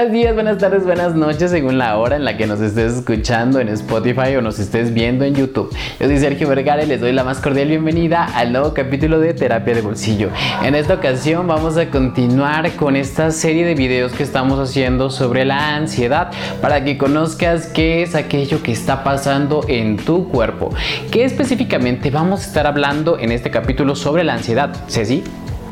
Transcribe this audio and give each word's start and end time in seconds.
Buenos 0.00 0.14
días, 0.14 0.34
buenas 0.34 0.58
tardes, 0.58 0.84
buenas 0.84 1.16
noches, 1.16 1.50
según 1.50 1.76
la 1.76 1.98
hora 1.98 2.14
en 2.14 2.24
la 2.24 2.36
que 2.36 2.46
nos 2.46 2.60
estés 2.60 2.98
escuchando 2.98 3.58
en 3.58 3.68
Spotify 3.70 4.36
o 4.36 4.40
nos 4.40 4.60
estés 4.60 4.94
viendo 4.94 5.24
en 5.24 5.34
YouTube. 5.34 5.74
Yo 5.98 6.06
soy 6.06 6.18
Sergio 6.18 6.48
Vergara 6.48 6.84
y 6.84 6.86
les 6.86 7.00
doy 7.00 7.10
la 7.10 7.24
más 7.24 7.40
cordial 7.40 7.66
bienvenida 7.66 8.22
al 8.22 8.52
nuevo 8.52 8.74
capítulo 8.74 9.18
de 9.18 9.34
Terapia 9.34 9.74
de 9.74 9.80
Bolsillo. 9.80 10.30
En 10.62 10.76
esta 10.76 10.94
ocasión 10.94 11.48
vamos 11.48 11.76
a 11.76 11.90
continuar 11.90 12.70
con 12.76 12.94
esta 12.94 13.32
serie 13.32 13.66
de 13.66 13.74
videos 13.74 14.12
que 14.12 14.22
estamos 14.22 14.60
haciendo 14.60 15.10
sobre 15.10 15.44
la 15.44 15.74
ansiedad 15.74 16.30
para 16.62 16.84
que 16.84 16.96
conozcas 16.96 17.66
qué 17.66 18.02
es 18.02 18.14
aquello 18.14 18.62
que 18.62 18.70
está 18.70 19.02
pasando 19.02 19.64
en 19.66 19.96
tu 19.96 20.28
cuerpo. 20.28 20.72
¿Qué 21.10 21.24
específicamente 21.24 22.12
vamos 22.12 22.44
a 22.44 22.46
estar 22.46 22.68
hablando 22.68 23.18
en 23.18 23.32
este 23.32 23.50
capítulo 23.50 23.96
sobre 23.96 24.22
la 24.22 24.34
ansiedad? 24.34 24.76
Ceci. 24.86 25.24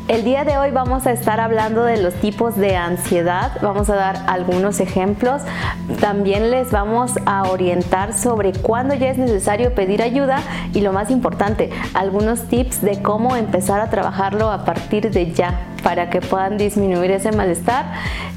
El 0.07 0.23
día 0.23 0.45
de 0.45 0.57
hoy 0.57 0.71
vamos 0.71 1.05
a 1.05 1.11
estar 1.11 1.41
hablando 1.41 1.83
de 1.83 2.01
los 2.01 2.13
tipos 2.13 2.55
de 2.55 2.77
ansiedad, 2.77 3.51
vamos 3.61 3.89
a 3.89 3.95
dar 3.95 4.23
algunos 4.27 4.79
ejemplos, 4.79 5.41
también 5.99 6.49
les 6.49 6.71
vamos 6.71 7.15
a 7.25 7.43
orientar 7.43 8.13
sobre 8.13 8.53
cuándo 8.53 8.93
ya 8.93 9.09
es 9.09 9.17
necesario 9.17 9.75
pedir 9.75 10.01
ayuda 10.01 10.41
y 10.73 10.79
lo 10.79 10.93
más 10.93 11.11
importante, 11.11 11.71
algunos 11.93 12.43
tips 12.43 12.81
de 12.81 13.01
cómo 13.01 13.35
empezar 13.35 13.81
a 13.81 13.89
trabajarlo 13.89 14.49
a 14.49 14.63
partir 14.63 15.11
de 15.11 15.33
ya 15.33 15.75
para 15.83 16.09
que 16.09 16.21
puedan 16.21 16.57
disminuir 16.57 17.11
ese 17.11 17.31
malestar. 17.31 17.93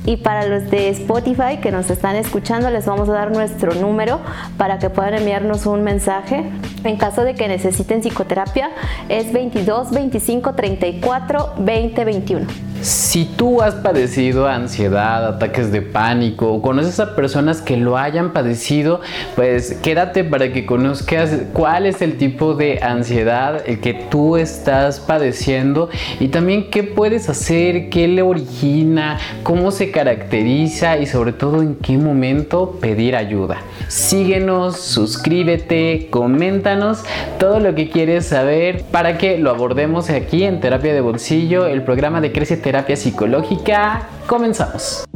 Y 0.06 0.18
para 0.18 0.46
los 0.46 0.70
de 0.70 0.88
Spotify 0.90 1.58
que 1.62 1.70
nos 1.70 1.90
están 1.90 2.16
escuchando, 2.16 2.70
les 2.70 2.86
vamos 2.86 3.08
a 3.08 3.12
dar 3.12 3.30
nuestro 3.30 3.74
número 3.74 4.20
para 4.56 4.78
que 4.78 4.90
puedan 4.90 5.14
enviarnos 5.14 5.66
un 5.66 5.82
mensaje. 5.82 6.50
En 6.84 6.96
caso 6.96 7.22
de 7.22 7.34
que 7.34 7.48
necesiten 7.48 8.00
psicoterapia, 8.00 8.70
es 9.08 9.32
22 9.32 9.90
25 9.90 10.54
34 10.54 11.54
20 11.58 12.04
21. 12.04 12.69
Si 12.82 13.26
tú 13.26 13.60
has 13.60 13.74
padecido 13.74 14.48
ansiedad, 14.48 15.26
ataques 15.26 15.70
de 15.70 15.82
pánico 15.82 16.50
o 16.50 16.62
conoces 16.62 16.98
a 16.98 17.14
personas 17.14 17.60
que 17.60 17.76
lo 17.76 17.98
hayan 17.98 18.32
padecido, 18.32 19.02
pues 19.36 19.74
quédate 19.82 20.24
para 20.24 20.50
que 20.50 20.64
conozcas 20.64 21.30
cuál 21.52 21.84
es 21.84 22.00
el 22.00 22.16
tipo 22.16 22.54
de 22.54 22.80
ansiedad 22.82 23.62
el 23.66 23.80
que 23.80 23.92
tú 23.92 24.38
estás 24.38 24.98
padeciendo 24.98 25.90
y 26.20 26.28
también 26.28 26.70
qué 26.70 26.82
puedes 26.82 27.28
hacer, 27.28 27.90
qué 27.90 28.08
le 28.08 28.22
origina, 28.22 29.18
cómo 29.42 29.72
se 29.72 29.90
caracteriza 29.90 30.96
y 30.96 31.04
sobre 31.04 31.34
todo 31.34 31.60
en 31.60 31.74
qué 31.74 31.98
momento 31.98 32.78
pedir 32.80 33.14
ayuda. 33.14 33.58
Síguenos, 33.88 34.78
suscríbete, 34.78 36.08
coméntanos 36.08 37.02
todo 37.38 37.60
lo 37.60 37.74
que 37.74 37.90
quieres 37.90 38.24
saber 38.24 38.84
para 38.90 39.18
que 39.18 39.36
lo 39.36 39.50
abordemos 39.50 40.08
aquí 40.08 40.44
en 40.44 40.60
Terapia 40.60 40.94
de 40.94 41.02
Bolsillo, 41.02 41.66
el 41.66 41.82
programa 41.82 42.22
de 42.22 42.32
Crece 42.32 42.56
terapia 42.70 42.94
psicológica. 42.94 44.06
Comenzamos. 44.28 45.09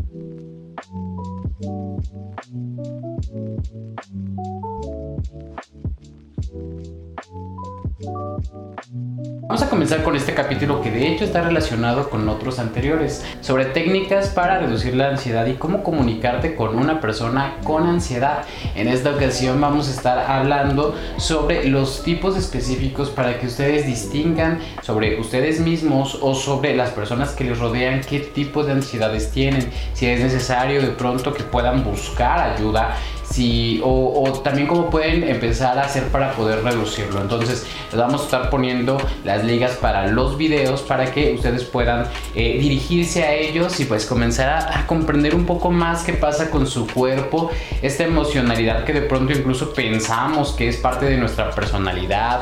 Vamos 9.47 9.62
a 9.62 9.69
comenzar 9.69 10.03
con 10.03 10.17
este 10.17 10.33
capítulo 10.33 10.81
que 10.81 10.91
de 10.91 11.06
hecho 11.06 11.25
está 11.25 11.42
relacionado 11.42 12.09
con 12.09 12.27
otros 12.31 12.59
anteriores, 12.59 13.23
sobre 13.42 13.67
técnicas 13.67 14.28
para 14.28 14.59
reducir 14.59 14.97
la 14.97 15.11
ansiedad 15.11 15.45
y 15.45 15.53
cómo 15.53 15.83
comunicarte 15.83 16.55
con 16.55 16.78
una 16.78 16.98
persona 17.03 17.56
con 17.62 17.86
ansiedad. 17.86 18.45
En 18.75 18.89
esta 18.89 19.11
ocasión 19.11 19.61
vamos 19.61 19.89
a 19.89 19.91
estar 19.91 20.19
hablando 20.19 20.95
sobre 21.19 21.69
los 21.69 22.03
tipos 22.03 22.39
específicos 22.39 23.11
para 23.11 23.39
que 23.39 23.47
ustedes 23.47 23.86
distingan 23.86 24.61
sobre 24.81 25.20
ustedes 25.20 25.61
mismos 25.61 26.19
o 26.23 26.34
sobre 26.34 26.75
las 26.75 26.91
personas 26.91 27.33
que 27.33 27.45
les 27.45 27.58
rodean 27.58 28.01
qué 28.01 28.20
tipo 28.20 28.64
de 28.64 28.73
ansiedades 28.73 29.31
tienen, 29.31 29.70
si 29.92 30.06
es 30.06 30.20
necesario 30.20 30.81
de 30.81 30.89
pronto 30.89 31.34
que 31.34 31.42
puedan 31.42 31.84
buscar 31.84 32.55
ayuda 32.55 32.97
si, 33.28 33.80
o, 33.84 34.33
también 34.44 34.67
cómo 34.67 34.91
pueden 34.91 35.25
empezar 35.25 35.78
a 35.78 35.83
hacer 35.83 36.05
para 36.08 36.33
poder 36.33 36.62
reducirlo. 36.62 37.20
Entonces, 37.20 37.67
les 37.91 38.00
vamos 38.00 38.22
a 38.22 38.25
estar 38.25 38.50
poniendo 38.50 38.98
las 39.24 39.45
ligas 39.45 39.73
para 39.73 40.07
los 40.07 40.36
videos 40.36 40.83
para 40.83 41.11
que 41.12 41.33
ustedes 41.33 41.64
puedan 41.64 42.07
eh, 42.35 42.58
dirigirse 42.58 43.24
a 43.24 43.33
ellos 43.35 43.79
y 43.80 43.85
pues 43.85 44.07
comenzar 44.07 44.48
a, 44.48 44.80
a, 44.80 44.86
comprender 44.86 45.35
un 45.35 45.46
poco 45.46 45.70
más 45.70 46.02
qué 46.05 46.12
pasa 46.12 46.51
con 46.51 46.67
su 46.67 46.86
cuerpo, 46.86 47.51
esta 47.83 48.05
emocionalidad 48.05 48.85
que 48.85 48.92
de 48.92 49.02
pronto 49.02 49.33
incluso 49.33 49.73
pensamos 49.73 50.52
que 50.52 50.68
es 50.68 50.77
parte 50.77 51.06
de 51.06 51.17
nuestra 51.17 51.51
personalidad 51.51 52.41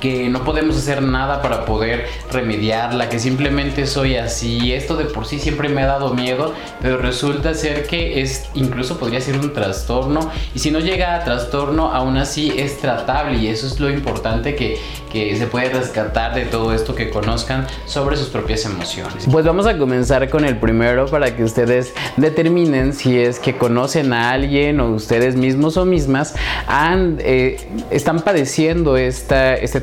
que 0.00 0.28
no 0.28 0.44
podemos 0.44 0.76
hacer 0.76 1.02
nada 1.02 1.42
para 1.42 1.64
poder 1.64 2.06
remediarla, 2.32 3.08
que 3.08 3.18
simplemente 3.18 3.86
soy 3.86 4.16
así. 4.16 4.72
Esto 4.72 4.96
de 4.96 5.04
por 5.04 5.26
sí 5.26 5.38
siempre 5.38 5.68
me 5.68 5.82
ha 5.82 5.86
dado 5.86 6.14
miedo, 6.14 6.54
pero 6.80 6.96
resulta 6.98 7.54
ser 7.54 7.86
que 7.86 8.22
es 8.22 8.48
incluso 8.54 8.98
podría 8.98 9.20
ser 9.20 9.36
un 9.36 9.52
trastorno 9.52 10.30
y 10.54 10.58
si 10.58 10.70
no 10.70 10.80
llega 10.80 11.14
a 11.14 11.24
trastorno, 11.24 11.92
aún 11.92 12.16
así 12.16 12.52
es 12.56 12.78
tratable 12.78 13.38
y 13.38 13.48
eso 13.48 13.66
es 13.66 13.78
lo 13.78 13.90
importante 13.90 14.54
que, 14.54 14.78
que 15.12 15.36
se 15.36 15.46
puede 15.46 15.70
rescatar 15.70 16.34
de 16.34 16.44
todo 16.44 16.72
esto 16.72 16.94
que 16.94 17.10
conozcan 17.10 17.66
sobre 17.86 18.16
sus 18.16 18.28
propias 18.28 18.64
emociones. 18.64 19.26
Pues 19.30 19.44
vamos 19.44 19.66
a 19.66 19.76
comenzar 19.76 20.28
con 20.30 20.44
el 20.44 20.58
primero 20.58 21.06
para 21.06 21.36
que 21.36 21.44
ustedes 21.44 21.92
determinen 22.16 22.92
si 22.92 23.18
es 23.18 23.38
que 23.38 23.56
conocen 23.56 24.12
a 24.12 24.30
alguien 24.30 24.80
o 24.80 24.90
ustedes 24.90 25.36
mismos 25.36 25.76
o 25.76 25.84
mismas 25.84 26.34
han, 26.66 27.18
eh, 27.20 27.58
están 27.90 28.20
padeciendo 28.20 28.96
esta, 28.96 29.54
este 29.54 29.80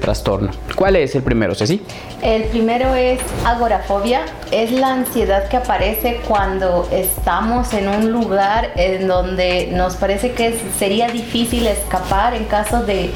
¿Cuál 0.76 0.96
es 0.96 1.16
el 1.16 1.24
primero, 1.24 1.54
Ceci? 1.56 1.82
El 2.22 2.44
primero 2.44 2.96
es 2.96 3.20
agorafobia. 3.46 4.22
Es 4.52 4.72
la 4.72 4.94
ansiedad 4.94 5.48
que 5.50 5.58
aparece 5.58 6.22
cuando 6.28 6.88
estamos 6.92 7.74
en 7.74 7.88
un 7.90 8.12
lugar 8.12 8.72
en 8.76 9.08
donde 9.08 9.70
nos 9.74 9.96
parece 9.96 10.32
que 10.32 10.58
sería 10.78 11.10
difícil 11.10 11.68
escapar 11.68 12.34
en 12.34 12.46
caso 12.46 12.84
de, 12.84 13.12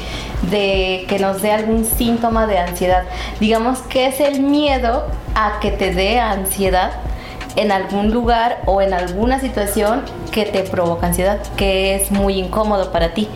de 0.50 1.06
que 1.08 1.18
nos 1.18 1.40
dé 1.40 1.52
algún 1.52 1.84
síntoma 1.84 2.46
de 2.46 2.58
ansiedad. 2.58 3.04
Digamos 3.40 3.78
que 3.80 4.06
es 4.06 4.20
el 4.20 4.40
miedo 4.42 5.06
a 5.34 5.60
que 5.60 5.70
te 5.70 5.94
dé 5.94 6.20
ansiedad 6.20 6.92
en 7.56 7.72
algún 7.72 8.10
lugar 8.10 8.62
o 8.66 8.80
en 8.80 8.94
alguna 8.94 9.40
situación 9.40 10.02
que 10.30 10.46
te 10.46 10.62
provoca 10.62 11.06
ansiedad, 11.06 11.38
que 11.56 11.94
es 11.94 12.10
muy 12.10 12.38
incómodo 12.38 12.90
para 12.92 13.12
ti 13.12 13.28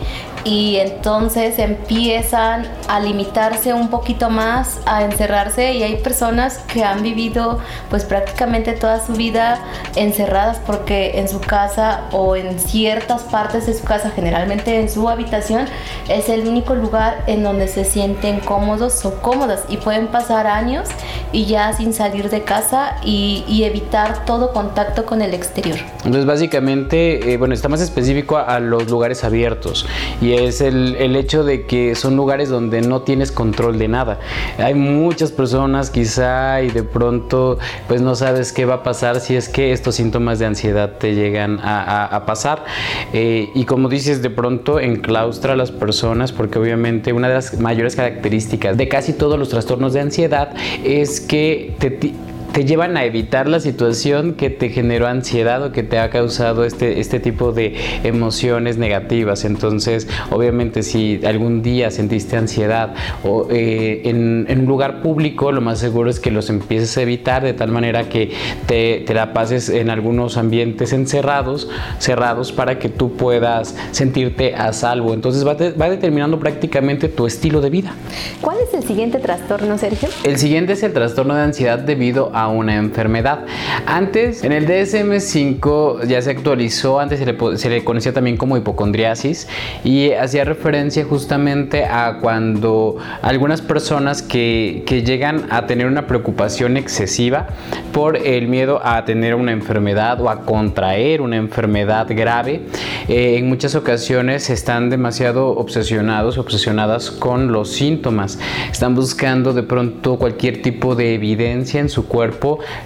y 0.47 0.77
entonces 0.77 1.59
empiezan 1.59 2.65
a 2.87 3.01
limitarse 3.01 3.73
un 3.73 3.89
poquito 3.89 4.29
más, 4.29 4.79
a 4.85 5.03
encerrarse. 5.03 5.73
Y 5.73 5.83
hay 5.83 5.97
personas 5.97 6.59
que 6.59 6.85
han 6.85 7.03
vivido 7.03 7.59
pues 7.89 8.05
prácticamente 8.05 8.71
toda 8.71 9.05
su 9.05 9.11
vida 9.11 9.59
encerradas 9.97 10.59
porque 10.65 11.19
en 11.19 11.27
su 11.27 11.41
casa 11.41 12.05
o 12.13 12.37
en 12.37 12.59
ciertas 12.59 13.23
partes 13.23 13.67
de 13.67 13.73
su 13.73 13.83
casa, 13.83 14.09
generalmente 14.15 14.79
en 14.79 14.89
su 14.89 15.09
habitación, 15.09 15.65
es 16.07 16.29
el 16.29 16.47
único 16.47 16.75
lugar 16.75 17.23
en 17.27 17.43
donde 17.43 17.67
se 17.67 17.83
sienten 17.83 18.39
cómodos 18.39 19.03
o 19.03 19.21
cómodas. 19.21 19.65
Y 19.67 19.75
pueden 19.75 20.07
pasar 20.07 20.47
años 20.47 20.87
y 21.33 21.45
ya 21.45 21.73
sin 21.73 21.91
salir 21.91 22.29
de 22.29 22.43
casa 22.43 22.95
y, 23.03 23.43
evitar 23.67 24.23
todo 24.23 24.53
contacto 24.53 25.05
con 25.05 25.21
el 25.21 25.33
exterior. 25.33 25.77
Entonces 25.97 26.25
básicamente, 26.25 27.33
eh, 27.33 27.37
bueno, 27.37 27.53
está 27.53 27.67
más 27.67 27.81
específico 27.81 28.37
a, 28.37 28.43
a 28.43 28.59
los 28.61 28.89
lugares 28.89 29.25
abiertos. 29.25 29.85
Y 30.21 30.36
es 30.45 30.61
el, 30.61 30.95
el, 30.95 31.15
hecho 31.15 31.43
de 31.43 31.65
que 31.65 31.95
son 31.95 32.15
lugares 32.15 32.49
donde 32.49 32.81
no 32.81 33.01
tienes 33.01 33.31
control 33.31 33.79
de 33.79 33.87
nada. 33.87 34.19
Hay 34.57 34.73
muchas 34.73 35.31
personas 35.31 35.89
quizá 35.89 36.61
y 36.61 36.69
de 36.69 36.83
pronto 36.83 37.57
pues 37.87 38.01
no 38.01 38.15
sabes 38.15 38.53
qué 38.53 38.65
va 38.65 38.75
a 38.75 38.83
pasar 38.83 39.19
si 39.19 39.35
es 39.35 39.49
que 39.49 39.71
estos 39.71 39.95
síntomas 39.95 40.39
de 40.39 40.45
ansiedad 40.45 40.97
te 40.97 41.15
llegan 41.15 41.59
a, 41.61 42.05
a, 42.05 42.25
pasar. 42.25 42.65
Eh, 43.13 43.49
y 43.55 43.65
como 43.65 43.89
dices, 43.89 44.21
de 44.21 44.29
pronto 44.29 44.79
enclaustra 44.79 45.53
a 45.53 45.55
las 45.55 45.71
personas 45.71 46.31
porque 46.31 46.59
obviamente 46.59 47.13
una 47.13 47.27
de 47.27 47.35
las 47.35 47.59
mayores 47.59 47.95
características 47.95 48.77
de 48.77 48.87
casi 48.87 49.13
todos 49.13 49.39
los 49.39 49.49
trastornos 49.49 49.93
de 49.93 50.01
ansiedad 50.01 50.53
es 50.83 51.19
que 51.21 51.75
te 51.79 52.13
te 52.51 52.65
llevan 52.65 52.97
a 52.97 53.05
evitar 53.05 53.47
la 53.47 53.59
situación 53.59 54.33
que 54.33 54.49
te 54.49 54.69
generó 54.69 55.07
ansiedad 55.07 55.63
o 55.63 55.71
que 55.71 55.83
te 55.83 55.99
ha 55.99 56.09
causado 56.09 56.63
este, 56.63 56.99
este 56.99 57.19
tipo 57.19 57.51
de 57.51 57.75
emociones 58.03 58.77
negativas. 58.77 59.45
Entonces, 59.45 60.07
obviamente, 60.31 60.83
si 60.83 61.21
algún 61.25 61.61
día 61.61 61.91
sentiste 61.91 62.37
ansiedad 62.37 62.93
o 63.23 63.47
eh, 63.49 64.01
en, 64.05 64.45
en, 64.49 64.61
un 64.61 64.65
lugar 64.65 65.01
público, 65.01 65.51
lo 65.51 65.61
más 65.61 65.79
seguro 65.79 66.09
es 66.09 66.19
que 66.19 66.31
los 66.31 66.49
empieces 66.49 66.97
a 66.97 67.01
evitar 67.01 67.43
de 67.43 67.53
tal 67.53 67.71
manera 67.71 68.09
que 68.09 68.31
te, 68.65 69.03
te 69.05 69.13
la 69.13 69.33
pases 69.33 69.69
en 69.69 69.89
algunos 69.89 70.37
ambientes 70.37 70.93
encerrados, 70.93 71.69
cerrados, 71.99 72.51
para 72.51 72.79
que 72.79 72.89
tú 72.89 73.13
puedas 73.13 73.75
sentirte 73.91 74.55
a 74.55 74.73
salvo. 74.73 75.13
Entonces, 75.13 75.45
va, 75.45 75.55
de, 75.55 75.71
va 75.71 75.89
determinando 75.89 76.39
prácticamente 76.39 77.09
tu 77.09 77.25
estilo 77.27 77.61
de 77.61 77.69
vida. 77.69 77.93
¿Cuál 78.41 78.57
es 78.67 78.73
el 78.73 78.83
siguiente 78.83 79.19
trastorno, 79.19 79.77
Sergio? 79.77 80.09
El 80.23 80.37
siguiente 80.37 80.73
es 80.73 80.83
el 80.83 80.93
trastorno 80.93 81.35
de 81.35 81.41
ansiedad 81.41 81.79
debido 81.79 82.31
a 82.33 82.36
a 82.37 82.47
una 82.49 82.75
enfermedad. 82.75 83.45
Antes, 83.85 84.43
en 84.43 84.51
el 84.51 84.67
DSM5 84.67 86.05
ya 86.05 86.21
se 86.21 86.31
actualizó, 86.31 86.99
antes 86.99 87.19
se 87.19 87.69
le, 87.69 87.83
conocía 87.83 88.13
también 88.13 88.37
como 88.37 88.57
hipocondriasis 88.57 89.47
y 89.83 90.11
hacía 90.11 90.43
referencia 90.43 91.03
justamente 91.03 91.85
a 91.85 92.19
cuando 92.21 92.97
algunas 93.21 93.61
personas 93.61 94.21
que, 94.21 94.83
llegan 94.97 95.45
a 95.51 95.67
tener 95.67 95.85
una 95.85 96.07
preocupación 96.07 96.75
excesiva 96.75 97.47
por 97.93 98.17
el 98.17 98.47
miedo 98.47 98.81
a 98.83 99.05
tener 99.05 99.35
una 99.35 99.51
enfermedad 99.51 100.19
o 100.21 100.29
a 100.29 100.41
contraer 100.41 101.21
una 101.21 101.37
enfermedad 101.37 102.07
grave, 102.09 102.61
eh, 103.07 103.37
en 103.37 103.47
muchas 103.47 103.75
ocasiones 103.75 104.49
están 104.49 104.89
demasiado 104.89 105.49
obsesionados, 105.49 106.37
obsesionadas 106.37 107.11
con 107.11 107.51
los 107.51 107.71
síntomas. 107.71 108.39
Están 108.71 108.95
buscando 108.95 109.53
de 109.53 109.63
pronto 109.63 110.17
cualquier 110.17 110.61
tipo 110.61 110.95
de 110.95 111.13
evidencia 111.13 111.79
en 111.79 111.89
su 111.89 112.07
cuerpo. 112.07 112.26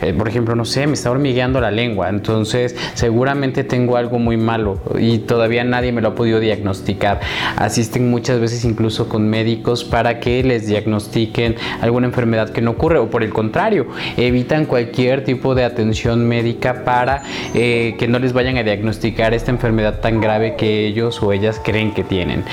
Eh, 0.01 0.13
por 0.13 0.27
ejemplo, 0.27 0.55
no 0.55 0.65
sé, 0.65 0.87
me 0.87 0.93
está 0.93 1.11
hormigueando 1.11 1.61
la 1.61 1.71
lengua. 1.71 2.09
Entonces, 2.09 2.75
seguramente 2.93 3.63
tengo 3.63 3.97
algo 3.97 4.19
muy 4.19 4.37
malo 4.37 4.79
y 4.99 5.19
todavía 5.19 5.63
nadie 5.63 5.91
me 5.91 6.01
lo 6.01 6.09
ha 6.09 6.15
podido 6.15 6.39
diagnosticar. 6.39 7.19
Asisten 7.57 8.09
muchas 8.09 8.39
veces 8.39 8.65
incluso 8.65 9.07
con 9.09 9.29
médicos 9.29 9.83
para 9.83 10.19
que 10.19 10.43
les 10.43 10.67
diagnostiquen 10.67 11.55
alguna 11.81 12.07
enfermedad 12.07 12.49
que 12.49 12.61
no 12.61 12.71
ocurre 12.71 12.99
o 12.99 13.09
por 13.09 13.23
el 13.23 13.31
contrario, 13.31 13.87
evitan 14.17 14.65
cualquier 14.65 15.23
tipo 15.23 15.55
de 15.55 15.63
atención 15.63 16.27
médica 16.27 16.83
para 16.83 17.23
eh, 17.53 17.95
que 17.97 18.07
no 18.07 18.19
les 18.19 18.33
vayan 18.33 18.57
a 18.57 18.63
diagnosticar 18.63 19.33
esta 19.33 19.51
enfermedad 19.51 19.99
tan 19.99 20.19
grave 20.19 20.55
que 20.55 20.85
ellos 20.85 21.21
o 21.21 21.31
ellas 21.31 21.61
creen 21.63 21.93
que 21.93 22.03
tienen. 22.03 22.43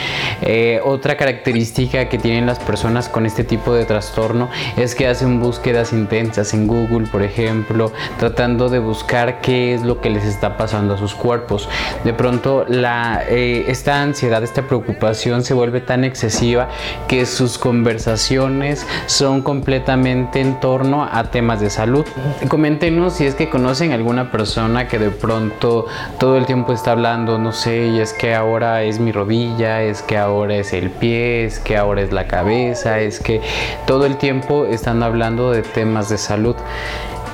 Eh, 0.43 0.81
otra 0.84 1.17
característica 1.17 2.08
que 2.08 2.19
tienen 2.19 2.46
las 2.46 2.58
personas 2.58 3.08
con 3.08 3.26
este 3.26 3.44
tipo 3.44 3.75
de 3.75 3.84
trastorno 3.84 4.49
es 4.76 4.94
que 4.94 5.06
hacen 5.06 5.41
búsquedas 5.41 5.93
intensas 5.93 6.55
en 6.55 6.67
Google, 6.67 6.78
por 7.11 7.23
ejemplo, 7.23 7.93
tratando 8.19 8.69
de 8.69 8.79
buscar 8.79 9.41
qué 9.41 9.75
es 9.75 9.83
lo 9.83 10.01
que 10.01 10.11
les 10.11 10.25
está 10.25 10.57
pasando 10.57 10.95
a 10.95 10.99
sus 10.99 11.15
cuerpos. 11.15 11.69
De 12.05 12.13
pronto 12.13 12.67
eh, 12.69 13.65
esta 13.69 14.03
ansiedad, 14.03 14.43
esta 14.43 14.63
preocupación 14.63 15.43
se 15.43 15.55
vuelve 15.55 15.81
tan 15.81 16.05
excesiva 16.05 16.69
que 17.09 17.27
sus 17.27 17.59
conversaciones 17.59 18.87
son 19.07 19.43
completamente 19.43 20.41
en 20.41 20.61
torno 20.61 21.09
a 21.11 21.25
temas 21.31 21.61
de 21.61 21.71
salud. 21.71 22.05
Coméntenos 22.49 23.15
si 23.15 23.27
es 23.27 23.35
que 23.35 23.49
conocen 23.49 23.93
alguna 23.93 24.31
persona 24.31 24.89
que 24.89 24.99
de 24.99 25.11
pronto 25.11 25.87
todo 26.19 26.37
el 26.37 26.47
tiempo 26.47 26.73
está 26.73 26.93
hablando, 26.93 27.39
no 27.39 27.53
sé, 27.53 27.89
y 27.89 28.01
es 28.01 28.13
que 28.13 28.35
ahora 28.35 28.83
es 28.83 29.01
mi 29.01 29.13
rodilla, 29.13 29.83
es 29.83 30.03
que 30.03 30.17
ahora 30.17 30.57
es 30.57 30.73
el 30.73 30.91
pie, 30.91 31.45
es 31.45 31.59
que 31.59 31.77
ahora 31.77 32.03
es 32.03 32.13
la 32.13 32.27
cabeza, 32.27 33.01
es 33.01 33.21
que 33.21 33.41
todo 33.87 34.07
el 34.07 34.17
tiempo 34.17 34.67
están 34.67 35.03
hablando 35.03 35.51
de 35.51 35.63
temas 35.63 36.09
de 36.09 36.19
salud. 36.19 36.57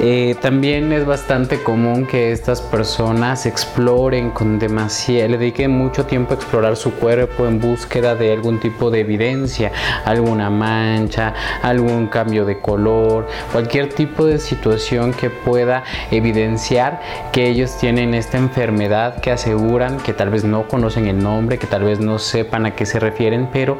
Eh, 0.00 0.34
también 0.40 0.92
es 0.92 1.06
bastante 1.06 1.62
común 1.62 2.06
que 2.06 2.32
estas 2.32 2.60
personas 2.60 3.46
exploren 3.46 4.30
con 4.30 4.58
demasiado, 4.58 5.28
le 5.28 5.38
dediquen 5.38 5.70
mucho 5.70 6.04
tiempo 6.04 6.32
a 6.32 6.36
explorar 6.36 6.76
su 6.76 6.94
cuerpo 6.94 7.46
en 7.46 7.60
búsqueda 7.60 8.16
de 8.16 8.32
algún 8.32 8.58
tipo 8.58 8.90
de 8.90 9.00
evidencia, 9.00 9.70
alguna 10.04 10.50
mancha, 10.50 11.32
algún 11.62 12.08
cambio 12.08 12.44
de 12.44 12.58
color, 12.58 13.28
cualquier 13.52 13.90
tipo 13.90 14.24
de 14.24 14.40
situación 14.40 15.12
que 15.12 15.30
pueda 15.30 15.84
evidenciar 16.10 17.00
que 17.32 17.48
ellos 17.48 17.76
tienen 17.78 18.14
esta 18.14 18.36
enfermedad 18.36 19.20
que 19.20 19.30
aseguran 19.30 19.98
que 19.98 20.12
tal 20.12 20.30
vez 20.30 20.42
no 20.42 20.66
conocen 20.66 21.06
el 21.06 21.22
nombre, 21.22 21.58
que 21.58 21.68
tal 21.68 21.84
vez 21.84 22.00
no 22.00 22.18
sepan 22.18 22.66
a 22.66 22.74
qué 22.74 22.84
se 22.84 22.98
refieren, 22.98 23.48
pero 23.52 23.78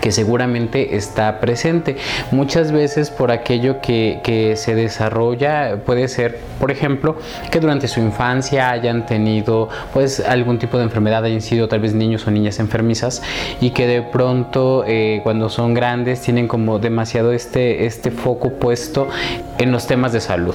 que 0.00 0.12
seguramente 0.12 0.96
está 0.96 1.40
presente. 1.40 1.96
Muchas 2.30 2.72
veces 2.72 3.10
por 3.10 3.30
aquello 3.30 3.80
que, 3.80 4.20
que, 4.22 4.56
se 4.56 4.74
desarrolla 4.74 5.78
puede 5.84 6.08
ser, 6.08 6.38
por 6.60 6.70
ejemplo, 6.70 7.16
que 7.50 7.60
durante 7.60 7.88
su 7.88 8.00
infancia 8.00 8.70
hayan 8.70 9.06
tenido 9.06 9.68
pues 9.92 10.20
algún 10.20 10.58
tipo 10.58 10.78
de 10.78 10.84
enfermedad, 10.84 11.24
hayan 11.24 11.40
sido 11.40 11.68
tal 11.68 11.80
vez 11.80 11.94
niños 11.94 12.26
o 12.26 12.30
niñas 12.30 12.58
enfermizas 12.58 13.22
y 13.60 13.70
que 13.70 13.86
de 13.86 14.02
pronto 14.02 14.84
eh, 14.86 15.20
cuando 15.22 15.48
son 15.48 15.74
grandes 15.74 16.20
tienen 16.20 16.48
como 16.48 16.78
demasiado 16.78 17.32
este, 17.32 17.86
este 17.86 18.10
foco 18.10 18.54
puesto 18.54 19.08
en 19.58 19.72
los 19.72 19.86
temas 19.86 20.12
de 20.12 20.20
salud 20.20 20.54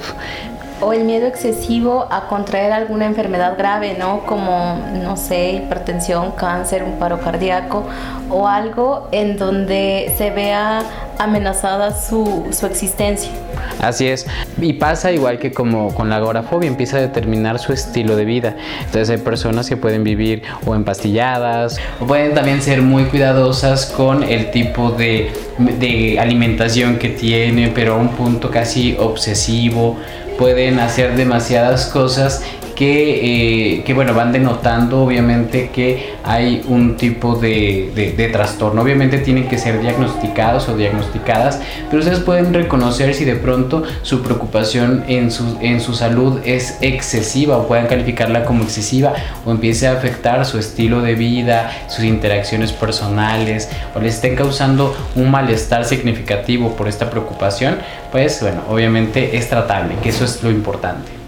o 0.82 0.94
el 0.94 1.06
miedo 1.06 1.28
excesivo 1.28 2.08
a 2.10 2.28
contraer 2.28 2.72
alguna 2.72 3.06
enfermedad 3.06 3.58
grave, 3.58 3.96
¿no? 3.98 4.26
Como, 4.26 4.80
no 5.04 5.16
sé, 5.16 5.52
hipertensión, 5.52 6.32
cáncer, 6.32 6.84
un 6.84 6.98
paro 6.98 7.20
cardíaco 7.20 7.86
o 8.30 8.48
algo 8.48 9.08
en 9.12 9.38
donde 9.38 10.14
se 10.18 10.32
vea 10.32 10.84
amenazada 11.20 11.96
su, 11.96 12.48
su 12.52 12.66
existencia. 12.66 13.32
Así 13.80 14.08
es, 14.08 14.26
y 14.60 14.74
pasa 14.74 15.12
igual 15.12 15.38
que 15.38 15.52
como 15.52 15.94
con 15.94 16.10
la 16.10 16.18
agorafobia, 16.18 16.68
empieza 16.68 16.98
a 16.98 17.02
determinar 17.02 17.60
su 17.60 17.74
estilo 17.74 18.16
de 18.16 18.26
vida. 18.26 18.56
Entonces 18.80 19.10
hay 19.10 19.18
personas 19.18 19.70
que 19.70 19.78
pueden 19.78 20.04
vivir 20.04 20.44
o 20.66 20.76
empastilladas, 20.76 21.80
o 22.00 22.06
pueden 22.06 22.34
también 22.34 22.62
ser 22.62 22.82
muy 22.82 23.06
cuidadosas 23.06 23.86
con 23.86 24.24
el 24.24 24.52
tipo 24.52 24.92
de, 24.92 25.32
de 25.58 26.20
alimentación 26.20 26.98
que 26.98 27.10
tiene, 27.10 27.70
pero 27.70 27.94
a 27.94 27.98
un 27.98 28.10
punto 28.10 28.50
casi 28.50 28.96
obsesivo 29.00 29.98
pueden 30.42 30.80
hacer 30.80 31.16
demasiadas 31.16 31.86
cosas 31.86 32.42
que, 32.82 33.84
eh, 33.86 33.94
bueno, 33.94 34.16
van 34.16 34.32
denotando 34.32 35.04
obviamente 35.04 35.70
que 35.70 36.16
hay 36.24 36.64
un 36.68 36.98
tipo 36.98 37.36
de, 37.36 38.30
trastorno. 38.34 38.82
Obviamente 38.82 39.20
tienen 39.20 39.48
que 39.48 39.60
ser 39.60 39.80
diagnosticados 39.80 40.68
o 40.68 40.76
diagnosticadas, 40.76 41.62
pero 41.92 42.00
ustedes 42.00 42.22
pueden 42.22 42.56
reconocer 42.56 43.14
si 43.14 43.24
de 43.24 43.36
pronto 43.36 43.84
su 44.02 44.24
preocupación 44.24 45.04
en 45.08 45.30
su, 45.30 45.60
en 45.62 45.80
su 45.80 45.94
salud 45.94 46.40
es 46.44 46.80
excesiva 46.82 47.56
o 47.58 47.68
pueden 47.68 47.86
calificarla 47.86 48.46
como 48.46 48.64
excesiva 48.64 49.14
o 49.46 49.52
empiece 49.52 49.88
a 49.88 49.92
afectar 49.92 50.44
su 50.48 50.58
estilo 50.58 51.04
de 51.04 51.14
vida, 51.14 51.72
sus 51.88 52.04
interacciones 52.04 52.72
personales 52.72 53.70
o 53.94 54.00
le 54.00 54.08
estén 54.08 54.36
causando 54.36 54.98
un 55.16 55.30
malestar 55.30 55.86
significativo 55.86 56.76
por 56.76 56.88
esta 56.88 57.12
preocupación, 57.12 57.78
pues 58.12 58.42
bueno, 58.42 58.64
obviamente 58.68 59.38
es 59.38 59.50
tratable, 59.50 59.94
que 60.02 60.10
eso 60.10 60.26
es 60.26 60.42
lo 60.42 60.50
importante. 60.50 61.21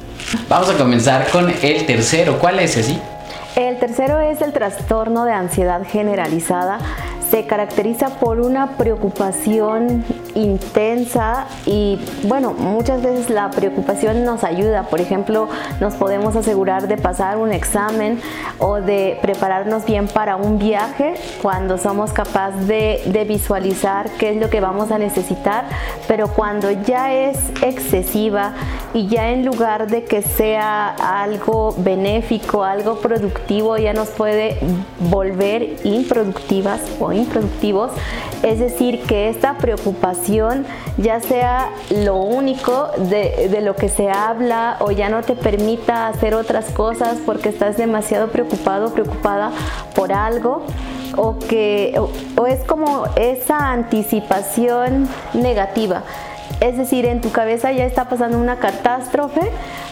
Vamos 0.50 0.70
a 0.70 0.78
comenzar 0.78 1.30
con 1.32 1.50
el 1.62 1.86
tercero. 1.86 2.40
¿Cuál 2.40 2.60
es 2.60 2.78
ese? 2.78 2.98
El 3.56 3.78
tercero 3.80 4.20
es 4.20 4.42
el 4.42 4.52
trastorno 4.52 5.26
de 5.26 5.34
ansiedad 5.34 5.82
generalizada 5.86 6.80
se 7.34 7.48
caracteriza 7.48 8.10
por 8.20 8.40
una 8.40 8.78
preocupación 8.78 10.06
intensa 10.36 11.48
y 11.66 12.00
bueno, 12.28 12.54
muchas 12.54 13.02
veces 13.02 13.32
la 13.32 13.50
preocupación 13.50 14.24
nos 14.24 14.44
ayuda. 14.44 14.84
Por 14.84 15.02
ejemplo, 15.02 15.50
nos 15.80 15.96
podemos 15.96 16.36
asegurar 16.36 16.88
de 16.88 16.96
pasar 16.98 17.38
un 17.38 17.52
examen 17.52 18.22
o 18.60 18.82
de 18.82 19.18
prepararnos 19.24 19.84
bien 19.84 20.08
para 20.08 20.36
un 20.36 20.60
viaje 20.60 21.16
cuando 21.42 21.80
somos 21.80 22.14
capaces 22.14 22.68
de, 22.68 23.26
visualizar 23.28 24.12
qué 24.20 24.32
es 24.32 24.38
lo 24.38 24.50
que 24.52 24.60
vamos 24.60 24.92
a 24.92 25.00
necesitar, 25.00 25.66
pero 26.08 26.28
cuando 26.28 26.70
ya 26.70 27.14
es 27.14 27.38
excesiva 27.64 28.54
y 28.94 29.08
ya 29.08 29.32
en 29.32 29.46
lugar 29.46 29.88
de 29.88 30.04
que 30.04 30.22
sea 30.22 30.90
algo 31.24 31.74
benéfico, 31.78 32.64
algo 32.64 33.00
productivo, 33.00 33.78
ya 33.78 33.94
nos 33.94 34.10
puede 34.10 34.60
volver 35.00 35.78
improductivas 35.84 36.82
o 37.00 37.14
improductivos. 37.24 37.92
Es 38.44 38.60
decir, 38.60 39.02
que 39.04 39.30
esta 39.30 39.58
preocupación 39.58 40.66
ya 40.98 41.20
sea 41.20 41.70
lo 42.04 42.18
único 42.18 42.90
de, 42.98 43.50
de 43.50 43.62
lo 43.62 43.76
que 43.76 43.90
se 43.90 44.10
habla 44.10 44.78
o 44.80 44.92
ya 44.92 45.10
no 45.10 45.22
te 45.22 45.36
permita 45.36 46.08
hacer 46.08 46.36
otras 46.36 46.66
cosas 46.72 47.18
porque 47.26 47.50
estás 47.50 47.78
demasiado 47.78 48.28
preocupado, 48.28 48.94
preocupada 48.94 49.52
por 49.96 50.14
algo 50.14 50.64
o 51.16 51.38
que 51.38 52.00
o 52.38 52.48
es 52.48 52.64
como 52.64 53.06
esa 53.16 53.72
anticipación 53.72 55.08
negativa 55.34 56.04
es 56.64 56.78
decir, 56.78 57.06
en 57.06 57.20
tu 57.20 57.30
cabeza 57.30 57.74
ya 57.74 57.86
está 57.86 58.08
pasando 58.08 58.38
una 58.38 58.56
catástrofe, 58.56 59.42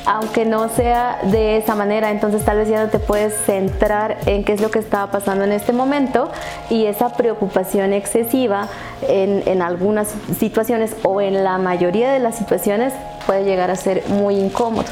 aunque 0.06 0.46
no 0.46 0.70
sea 0.70 1.20
de 1.24 1.58
esa 1.58 1.76
manera, 1.76 2.12
entonces 2.12 2.46
tal 2.46 2.60
vez 2.60 2.70
ya 2.70 2.86
no 2.86 2.90
te 2.90 2.98
puedes 2.98 3.34
centrar 3.46 4.20
en 4.26 4.46
qué 4.46 4.54
es 4.54 4.62
lo 4.62 4.72
que 4.72 4.80
estaba 4.80 5.12
pasando 5.12 5.44
en 5.44 5.52
este 5.52 5.74
momento 5.74 6.32
y 6.70 6.86
esa 6.86 7.10
preocupación 7.10 7.92
excesiva 7.92 8.70
en, 9.06 9.62
algunas 9.62 10.14
situaciones 10.40 10.96
o 11.04 11.20
en 11.20 11.44
la 11.44 11.58
mayoría 11.58 12.10
de 12.10 12.20
las 12.20 12.38
situaciones 12.38 12.94
puede 13.28 13.44
llegar 13.44 13.70
a 13.70 13.76
ser 13.76 14.04
muy 14.08 14.36
incómodo. 14.36 14.86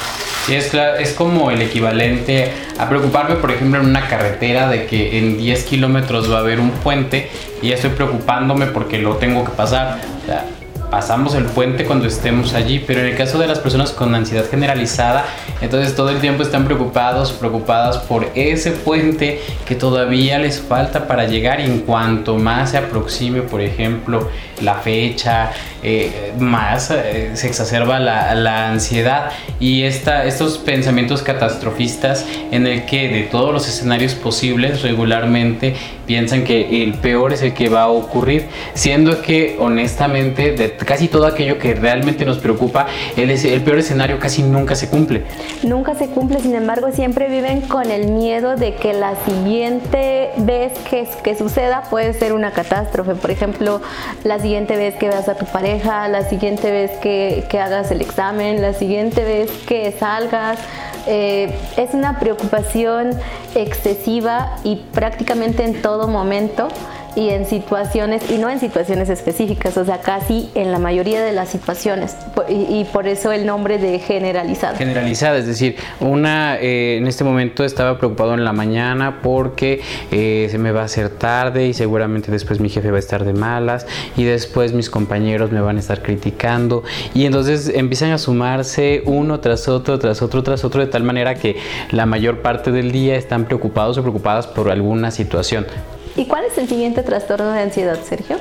Es, 0.49 0.73
es 0.73 1.13
como 1.13 1.49
el 1.49 1.61
equivalente 1.61 2.51
a 2.77 2.89
preocuparme, 2.89 3.35
por 3.35 3.51
ejemplo, 3.51 3.79
en 3.79 3.87
una 3.87 4.05
carretera 4.09 4.67
de 4.67 4.85
que 4.85 5.17
en 5.17 5.37
10 5.37 5.63
kilómetros 5.63 6.29
va 6.29 6.37
a 6.37 6.39
haber 6.41 6.59
un 6.59 6.71
puente 6.71 7.29
y 7.61 7.69
ya 7.69 7.75
estoy 7.75 7.91
preocupándome 7.91 8.65
porque 8.65 8.97
lo 8.97 9.15
tengo 9.15 9.45
que 9.45 9.51
pasar 9.51 9.99
pasamos 10.89 11.35
el 11.35 11.45
puente 11.45 11.85
cuando 11.85 12.07
estemos 12.07 12.53
allí, 12.53 12.83
pero 12.85 13.01
en 13.01 13.07
el 13.07 13.15
caso 13.15 13.37
de 13.37 13.47
las 13.47 13.59
personas 13.59 13.91
con 13.91 14.13
ansiedad 14.15 14.45
generalizada, 14.49 15.25
entonces 15.61 15.95
todo 15.95 16.09
el 16.09 16.19
tiempo 16.19 16.43
están 16.43 16.65
preocupados, 16.65 17.31
preocupadas 17.31 17.97
por 17.99 18.27
ese 18.35 18.71
puente 18.71 19.39
que 19.65 19.75
todavía 19.75 20.39
les 20.39 20.59
falta 20.59 21.07
para 21.07 21.25
llegar 21.25 21.59
y 21.59 21.65
en 21.65 21.79
cuanto 21.79 22.37
más 22.37 22.71
se 22.71 22.77
aproxime, 22.77 23.41
por 23.41 23.61
ejemplo, 23.61 24.29
la 24.61 24.75
fecha, 24.75 25.51
eh, 25.81 26.33
más 26.39 26.91
eh, 26.91 27.31
se 27.35 27.47
exacerba 27.47 27.99
la, 27.99 28.35
la, 28.35 28.69
ansiedad 28.69 29.31
y 29.61 29.83
esta, 29.83 30.25
estos 30.25 30.57
pensamientos 30.57 31.21
catastrofistas 31.21 32.25
en 32.51 32.67
el 32.67 32.85
que 32.85 33.07
de 33.07 33.23
todos 33.23 33.53
los 33.53 33.67
escenarios 33.67 34.13
posibles 34.13 34.81
regularmente 34.81 35.75
piensan 36.05 36.43
que 36.43 36.83
el 36.83 36.95
peor 36.95 37.31
es 37.31 37.43
el 37.43 37.53
que 37.53 37.69
va 37.69 37.83
a 37.83 37.87
ocurrir, 37.87 38.47
siendo 38.73 39.21
que 39.21 39.55
honestamente 39.59 40.51
de 40.51 40.78
casi 40.85 41.07
todo 41.07 41.25
aquello 41.25 41.57
que 41.57 41.73
realmente 41.75 42.25
nos 42.25 42.37
preocupa, 42.37 42.87
el, 43.15 43.61
peor 43.61 43.79
escenario 43.79 44.19
casi 44.19 44.43
nunca 44.43 44.75
se 44.75 44.89
cumple. 44.89 45.23
Nunca 45.63 45.95
se 45.95 46.07
cumple, 46.07 46.39
sin 46.39 46.55
embargo 46.55 46.91
siempre 46.91 47.29
viven 47.29 47.61
con 47.61 47.91
el 47.91 48.11
miedo 48.11 48.55
de 48.55 48.75
que 48.75 48.93
la 48.93 49.15
siguiente 49.25 50.29
vez 50.37 50.73
que, 50.89 51.35
suceda 51.35 51.83
puede 51.89 52.13
ser 52.13 52.33
una 52.33 52.51
catástrofe. 52.51 53.15
Por 53.15 53.31
ejemplo, 53.31 53.81
la 54.23 54.39
siguiente 54.39 54.75
vez 54.75 54.95
que 54.95 55.07
veas 55.07 55.29
a 55.29 55.35
tu 55.35 55.45
pareja, 55.45 56.07
la 56.07 56.27
siguiente 56.27 56.71
vez 56.71 56.91
que, 56.99 57.45
que 57.49 57.59
hagas 57.59 57.91
el 57.91 58.01
examen, 58.01 58.61
la 58.61 58.73
siguiente 58.73 59.23
vez 59.23 59.51
que 59.67 59.91
salgas. 59.91 60.59
Eh, 61.07 61.51
es 61.77 61.93
una 61.93 62.19
preocupación 62.19 63.11
excesiva 63.55 64.57
y 64.63 64.75
prácticamente 64.93 65.63
en 65.63 65.81
todo 65.81 66.07
momento 66.07 66.67
y 67.15 67.29
en 67.29 67.45
situaciones, 67.45 68.29
y 68.29 68.37
no 68.37 68.49
en 68.49 68.59
situaciones 68.59 69.09
específicas, 69.09 69.77
o 69.77 69.85
sea, 69.85 70.01
casi 70.01 70.49
en 70.55 70.71
la 70.71 70.79
mayoría 70.79 71.21
de 71.21 71.33
las 71.33 71.49
situaciones, 71.49 72.15
y, 72.47 72.85
por 72.85 73.07
eso 73.07 73.31
el 73.31 73.45
nombre 73.45 73.77
de 73.77 73.99
generalizada. 73.99 74.77
Generalizada, 74.77 75.37
es 75.37 75.47
decir, 75.47 75.75
una 75.99 76.57
eh, 76.57 76.97
en 76.97 77.07
este 77.07 77.23
momento 77.23 77.63
estaba 77.63 77.97
preocupado 77.97 78.33
en 78.33 78.43
la 78.43 78.53
mañana 78.53 79.19
porque 79.21 79.81
eh, 80.11 80.47
se 80.49 80.57
me 80.57 80.71
va 80.71 80.81
a 80.81 80.85
hacer 80.85 81.09
tarde 81.09 81.67
y 81.67 81.73
seguramente 81.73 82.31
después 82.31 82.59
mi 82.59 82.69
jefe 82.69 82.89
va 82.91 82.97
a 82.97 82.99
estar 82.99 83.23
de 83.23 83.33
malas 83.33 83.85
y 84.17 84.23
después 84.23 84.73
mis 84.73 84.89
compañeros 84.89 85.51
me 85.51 85.61
van 85.61 85.77
a 85.77 85.79
estar 85.79 86.01
criticando 86.01 86.83
y 87.13 87.25
entonces 87.25 87.71
empiezan 87.73 88.11
a 88.11 88.17
sumarse 88.17 89.03
uno 89.05 89.39
tras 89.39 89.67
otro, 89.67 89.99
tras 89.99 90.21
otro, 90.21 90.43
tras 90.43 90.63
otro, 90.63 90.81
de 90.81 90.87
tal 90.87 91.03
manera 91.03 91.35
que 91.35 91.57
la 91.91 92.05
mayor 92.05 92.41
parte 92.41 92.71
del 92.71 92.91
día 92.91 93.15
están 93.15 93.45
preocupados 93.45 93.97
o 93.97 94.01
preocupadas 94.01 94.47
por 94.47 94.71
alguna 94.71 95.11
situación. 95.11 95.65
¿Y 96.15 96.25
cuál 96.25 96.45
es 96.45 96.57
el 96.57 96.67
siguiente 96.67 97.03
trastorno 97.03 97.51
de 97.51 97.61
ansiedad, 97.61 97.99
Sergio? 98.03 98.37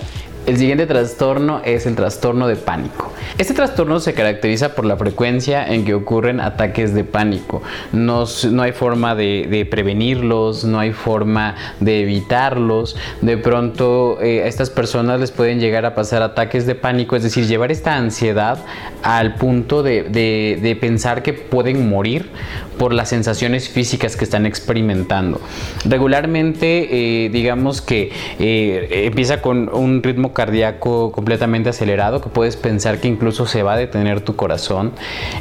El 0.48 0.56
siguiente 0.56 0.86
trastorno 0.86 1.60
es 1.62 1.84
el 1.84 1.94
trastorno 1.94 2.48
de 2.48 2.56
pánico. 2.56 3.12
Este 3.36 3.52
trastorno 3.52 4.00
se 4.00 4.14
caracteriza 4.14 4.74
por 4.74 4.86
la 4.86 4.96
frecuencia 4.96 5.62
en 5.66 5.84
que 5.84 5.92
ocurren 5.92 6.40
ataques 6.40 6.94
de 6.94 7.04
pánico. 7.04 7.60
No, 7.92 8.24
no 8.50 8.62
hay 8.62 8.72
forma 8.72 9.14
de, 9.14 9.68
prevenirlos, 9.70 10.64
no 10.64 10.78
hay 10.78 10.94
forma 10.94 11.54
de 11.80 12.00
evitarlos. 12.00 12.96
De 13.20 13.36
pronto 13.36 14.22
eh, 14.22 14.42
a 14.42 14.46
estas 14.46 14.70
personas 14.70 15.20
les 15.20 15.32
pueden 15.32 15.60
llegar 15.60 15.84
a 15.84 15.94
pasar 15.94 16.22
ataques 16.22 16.64
de 16.64 16.74
pánico, 16.74 17.14
es 17.14 17.24
decir, 17.24 17.46
llevar 17.46 17.70
esta 17.70 17.96
ansiedad 17.96 18.64
al 19.02 19.34
punto 19.34 19.82
de 19.82 20.78
pensar 20.80 21.22
que 21.22 21.34
pueden 21.34 21.90
morir 21.90 22.30
por 22.78 22.94
las 22.94 23.10
sensaciones 23.10 23.68
físicas 23.68 24.16
que 24.16 24.24
están 24.24 24.46
experimentando. 24.46 25.40
Regularmente, 25.84 27.24
eh, 27.24 27.28
digamos 27.28 27.82
que 27.82 28.12
eh, 28.38 29.04
empieza 29.06 29.42
con 29.42 29.68
un 29.74 30.02
ritmo 30.02 30.32
cardíaco 30.38 31.10
completamente 31.10 31.68
acelerado, 31.70 32.20
que 32.20 32.28
puedes 32.28 32.56
pensar 32.56 33.00
que 33.00 33.08
incluso 33.08 33.44
se 33.48 33.64
va 33.64 33.72
a 33.72 33.76
detener 33.76 34.20
tu 34.20 34.36
corazón. 34.36 34.92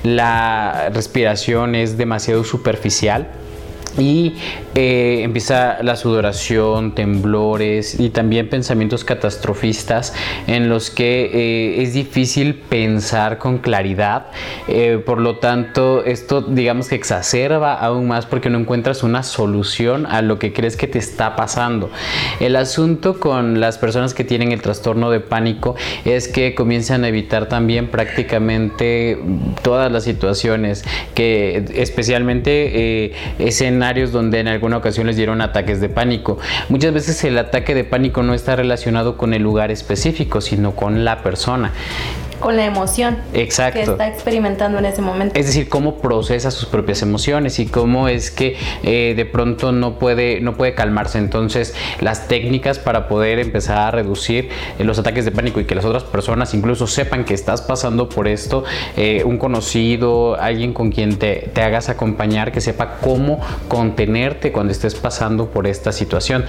La 0.02 0.90
respiración 0.92 1.76
es 1.76 1.98
demasiado 1.98 2.44
superficial 2.44 3.28
y 3.96 4.38
eh, 4.80 5.24
empieza 5.24 5.82
la 5.82 5.96
sudoración, 5.96 6.94
temblores 6.94 8.00
y 8.00 8.12
también 8.12 8.48
pensamientos 8.48 9.04
catastrofistas 9.04 10.14
en 10.46 10.70
los 10.70 10.92
que 10.92 11.32
eh, 11.34 11.82
es 11.82 11.96
difícil 11.96 12.54
pensar 12.54 13.40
con 13.40 13.58
claridad. 13.58 14.28
Eh, 14.68 15.02
por 15.04 15.20
lo 15.20 15.38
tanto, 15.38 16.06
esto 16.06 16.42
digamos 16.42 16.90
que 16.90 16.94
exacerba 16.96 17.74
aún 17.74 18.08
más 18.08 18.28
porque 18.28 18.52
no 18.52 18.60
encuentras 18.60 19.02
una 19.02 19.24
solución 19.24 20.06
a 20.06 20.22
lo 20.22 20.38
que 20.38 20.54
crees 20.54 20.78
que 20.78 20.86
te 20.86 21.00
está 21.00 21.36
pasando. 21.36 21.90
El 22.40 22.56
asunto 22.56 23.20
con 23.20 23.60
las 23.60 23.80
personas 23.80 24.14
que 24.14 24.26
tienen 24.26 24.52
el 24.52 24.62
trastorno 24.62 25.10
de 25.10 25.22
pánico 25.22 25.76
es 26.06 26.28
que 26.28 26.54
comienzan 26.54 27.04
a 27.04 27.08
evitar 27.08 27.50
también 27.50 27.88
prácticamente 27.88 29.18
todas 29.64 29.92
las 29.92 30.04
situaciones 30.04 30.86
que 31.16 31.66
especialmente 31.74 33.12
escenarios 33.40 34.12
donde 34.12 34.40
en 34.40 34.48
alguna 34.68 34.80
ocasión 34.80 35.08
les 35.08 35.16
dieron 35.16 35.40
ataques 35.40 35.80
de 35.80 35.88
pánico. 35.88 36.38
Muchas 36.68 36.94
veces 36.94 37.24
el 37.24 37.38
ataque 37.38 37.74
de 37.74 37.86
pánico 37.86 38.22
no 38.22 38.34
está 38.34 38.58
relacionado 38.58 39.16
con 39.16 39.34
el 39.34 39.42
lugar 39.42 39.72
específico, 39.72 40.42
sino 40.42 40.76
con 40.76 41.06
la 41.06 41.24
persona 41.24 41.72
con 42.40 42.56
la 42.56 42.66
emoción 42.66 43.18
Exacto. 43.34 43.80
que 43.80 43.92
está 43.92 44.08
experimentando 44.08 44.80
en 44.80 44.86
ese 44.86 45.02
momento. 45.02 45.38
Es 45.40 45.46
decir, 45.46 45.70
cómo 45.70 45.96
procesa 45.96 46.52
sus 46.52 46.66
propias 46.66 47.02
emociones 47.02 47.60
y 47.60 47.66
cómo 47.66 48.08
es 48.08 48.32
que 48.32 48.58
eh, 48.84 49.14
de 49.16 49.26
pronto 49.26 49.72
no 49.72 50.00
puede, 50.00 50.40
no 50.42 50.56
puede 50.56 50.74
calmarse. 50.74 51.18
Entonces, 51.18 51.74
las 52.02 52.28
técnicas 52.28 52.80
para 52.80 53.08
poder 53.08 53.40
empezar 53.40 53.78
a 53.78 53.92
reducir 53.92 54.50
eh, 54.78 54.84
los 54.84 55.00
ataques 55.00 55.26
de 55.26 55.32
pánico 55.32 55.60
y 55.60 55.66
que 55.66 55.76
las 55.76 55.86
otras 55.86 56.04
personas 56.04 56.54
incluso 56.54 56.88
sepan 56.88 57.26
que 57.26 57.34
estás 57.34 57.62
pasando 57.62 58.10
por 58.10 58.28
esto, 58.28 58.64
eh, 58.96 59.24
un 59.26 59.38
conocido, 59.38 60.36
alguien 60.40 60.74
con 60.74 60.92
quien 60.92 61.18
te, 61.18 61.50
te, 61.54 61.62
hagas 61.62 61.90
acompañar, 61.90 62.52
que 62.52 62.62
sepa 62.62 62.98
cómo 63.02 63.40
contenerte 63.68 64.52
cuando 64.52 64.72
estés 64.72 64.96
pasando 64.96 65.48
por 65.48 65.68
esta 65.68 65.92
situación. 65.92 66.46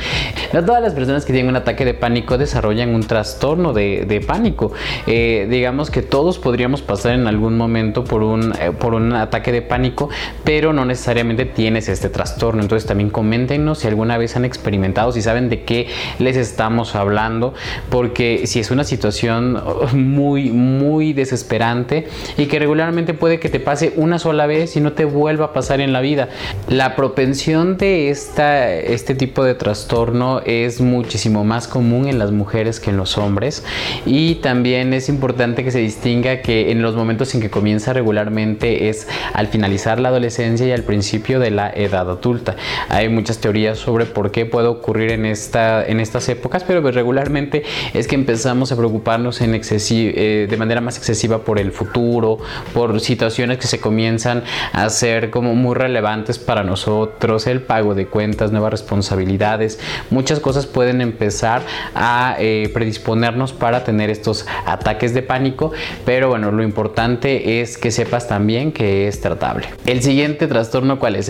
No 0.53 0.65
todas 0.65 0.83
las 0.83 0.93
personas 0.93 1.25
que 1.25 1.33
tienen 1.33 1.51
un 1.51 1.57
ataque 1.57 1.85
de 1.85 1.95
pánico 1.95 2.39
desarrollan 2.39 2.95
un 2.95 3.03
trastorno 3.03 3.73
de, 3.73 4.05
de 4.07 4.21
pánico. 4.21 4.73
digamos, 5.07 5.78
que 5.87 6.03
todos 6.03 6.39
podríamos 6.39 6.83
pasar 6.83 7.13
en 7.13 7.27
algún 7.27 7.57
momento 7.57 8.05
por 8.05 8.23
un, 8.23 8.53
eh, 8.61 8.73
por 8.79 8.95
un 8.95 9.13
ataque 9.13 9.53
de 9.53 9.63
pánico, 9.63 10.11
pero 10.45 10.73
no 10.73 10.85
necesariamente 10.85 11.45
tienes 11.45 11.89
este 11.89 12.09
trastorno. 12.09 12.61
Entonces 12.61 12.87
también 12.87 13.11
coméntenos 13.11 13.79
si 13.79 13.87
alguna 13.87 14.19
vez 14.19 14.37
han 14.37 14.45
experimentado, 14.45 15.13
si 15.13 15.23
saben 15.23 15.49
de 15.49 15.63
qué 15.63 15.89
les 16.19 16.37
estamos 16.37 16.95
hablando, 16.95 17.55
porque 17.91 18.47
si 18.47 18.61
es 18.61 18.71
una 18.71 18.85
situación 18.85 19.63
muy, 19.93 20.51
muy 20.51 21.13
desesperante 21.13 22.09
y 22.37 22.47
que 22.47 22.59
regularmente 22.59 23.15
puede 23.15 23.39
que 23.39 23.49
te 23.49 23.61
pase 23.61 23.93
una 23.97 24.19
sola 24.19 24.47
vez 24.47 24.77
y 24.77 24.81
no 24.81 24.93
te 24.93 25.05
vuelva 25.05 25.47
a 25.47 25.53
pasar 25.53 25.81
en 25.81 25.93
la 25.93 26.01
vida. 26.01 26.29
La 26.69 26.97
propensión 26.97 27.77
de 27.77 28.11
esta, 28.11 28.75
este 28.75 29.15
tipo 29.15 29.45
de 29.45 29.55
trastorno 29.55 30.41
es 30.45 30.81
muchísimo 30.81 31.45
más 31.45 31.69
común 31.69 32.09
en 32.09 32.19
las 32.19 32.33
mujeres 32.33 32.81
que 32.81 32.91
en 32.91 32.97
los 32.97 33.19
hombres 33.19 33.65
y 34.07 34.37
también 34.37 34.93
es 34.95 35.09
importante 35.09 35.65
que 35.65 35.68
se 35.71 35.79
distinga 35.79 36.43
que 36.43 36.71
en 36.71 36.83
los 36.83 36.95
momentos 36.95 37.35
en 37.35 37.41
que 37.41 37.51
comienza 37.51 37.93
regularmente 37.93 38.89
es 38.89 39.09
al 39.33 39.49
finalizar 39.49 40.01
la 40.01 40.09
adolescencia 40.09 40.67
y 40.67 40.73
al 40.73 40.83
principio 40.83 41.41
de 41.41 41.51
la 41.51 41.71
edad 41.71 42.11
adulta. 42.11 42.57
Hay 42.89 43.09
muchas 43.09 43.39
teorías 43.39 43.79
sobre 43.79 44.07
por 44.07 44.31
qué 44.31 44.47
puede 44.47 44.69
ocurrir 44.69 45.13
en, 45.13 45.27
esta, 45.27 45.85
en 45.85 46.01
estas 46.01 46.29
épocas, 46.29 46.65
pero 46.65 46.83
pues 46.83 46.95
regularmente 46.95 47.63
es 47.95 48.07
que 48.07 48.15
empezamos 48.15 48.73
a 48.73 48.77
preocuparnos 48.77 49.41
en 49.41 49.55
eh, 49.55 50.47
de 50.49 50.57
manera 50.57 50.81
más 50.81 50.97
excesiva 50.97 51.39
por 51.45 51.59
el 51.59 51.73
futuro, 51.73 52.39
por 52.73 53.01
situaciones 53.01 53.59
que 53.59 53.67
se 53.67 53.81
comienzan 53.81 54.45
a 54.73 54.89
ser 54.91 55.31
como 55.31 55.55
muy 55.55 55.75
relevantes 55.75 56.39
para 56.39 56.63
nosotros, 56.63 57.47
el 57.47 57.63
pago 57.63 57.95
de 57.95 58.07
cuentas, 58.07 58.53
nuevas 58.53 58.71
responsabilidades, 58.71 59.79
muchas 60.11 60.41
cosas 60.41 60.67
pueden 60.67 61.01
empezar 61.01 61.63
a 61.95 62.37
eh, 62.39 62.71
predisponernos 62.73 63.53
para 63.53 63.85
tener 63.85 64.11
estos 64.11 64.47
ataques 64.67 65.15
de 65.15 65.23
pánico 65.23 65.58
pero 66.05 66.29
bueno, 66.29 66.51
lo 66.51 66.63
importante 66.63 67.61
es 67.61 67.79
que 67.79 67.91
sepas 67.91 68.29
también 68.29 68.73
que 68.73 69.09
es 69.09 69.21
tratable. 69.21 69.69
El 69.87 70.03
siguiente 70.03 70.47
trastorno, 70.47 70.99
¿cuál 70.99 71.17
es, 71.17 71.29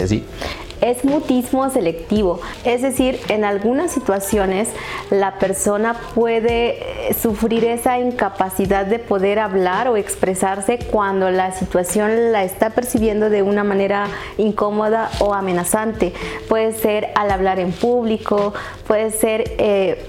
es 0.81 1.05
mutismo 1.05 1.69
selectivo. 1.71 2.41
Es 2.65 2.83
decir, 2.83 3.19
en 3.29 3.45
algunas 3.45 3.91
situaciones 3.93 4.69
la 5.11 5.39
persona 5.39 5.95
puede 6.15 7.09
eh, 7.11 7.15
sufrir 7.15 7.65
esa 7.65 7.99
incapacidad 7.99 8.87
de 8.87 8.99
poder 8.99 9.39
hablar 9.39 9.89
o 9.89 9.97
expresarse 9.97 10.79
cuando 10.79 11.31
la 11.31 11.53
situación 11.53 12.33
la 12.33 12.45
está 12.45 12.71
percibiendo 12.71 13.31
de 13.31 13.43
una 13.43 13.65
manera 13.65 14.07
incómoda 14.37 15.11
o 15.19 15.35
amenazante. 15.35 16.13
Puede 16.49 16.73
ser 16.73 17.09
al 17.15 17.31
hablar 17.31 17.59
en 17.59 17.73
público, 17.73 18.55
puede 18.87 19.11
ser 19.11 19.55
eh, 19.59 20.05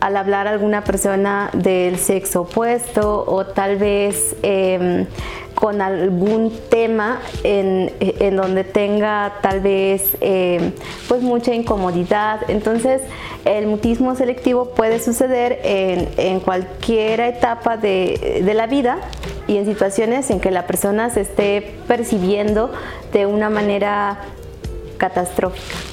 al 0.00 0.16
hablar 0.16 0.48
a 0.48 0.50
alguna 0.50 0.82
persona 0.82 1.50
del 1.52 1.98
sexo 1.98 2.42
opuesto 2.42 3.24
o 3.26 3.46
tal 3.46 3.76
vez 3.76 4.34
em, 4.42 5.06
con 5.54 5.80
algún 5.80 6.52
tema 6.70 7.20
en, 7.44 7.90
donde 8.36 8.64
tenga 8.64 9.34
tal 9.42 9.60
vez 9.60 10.16
em, 10.20 10.72
pues 11.08 11.22
mucha 11.22 11.54
incomodidad. 11.54 12.40
Entonces 12.48 13.02
el 13.44 13.66
mutismo 13.66 14.16
selectivo 14.16 14.70
puede 14.70 14.98
suceder 14.98 15.60
en, 15.62 16.40
cualquier 16.40 17.20
etapa 17.20 17.76
de, 17.76 18.42
de 18.44 18.54
la 18.54 18.66
vida 18.66 18.98
y 19.46 19.56
en 19.56 19.66
situaciones 19.66 20.30
en 20.30 20.40
que 20.40 20.50
la 20.50 20.66
persona 20.66 21.10
se 21.10 21.20
esté 21.20 21.76
percibiendo 21.86 22.72
de 23.12 23.26
una 23.26 23.50
manera 23.50 24.18
catastrófica. 24.98 25.91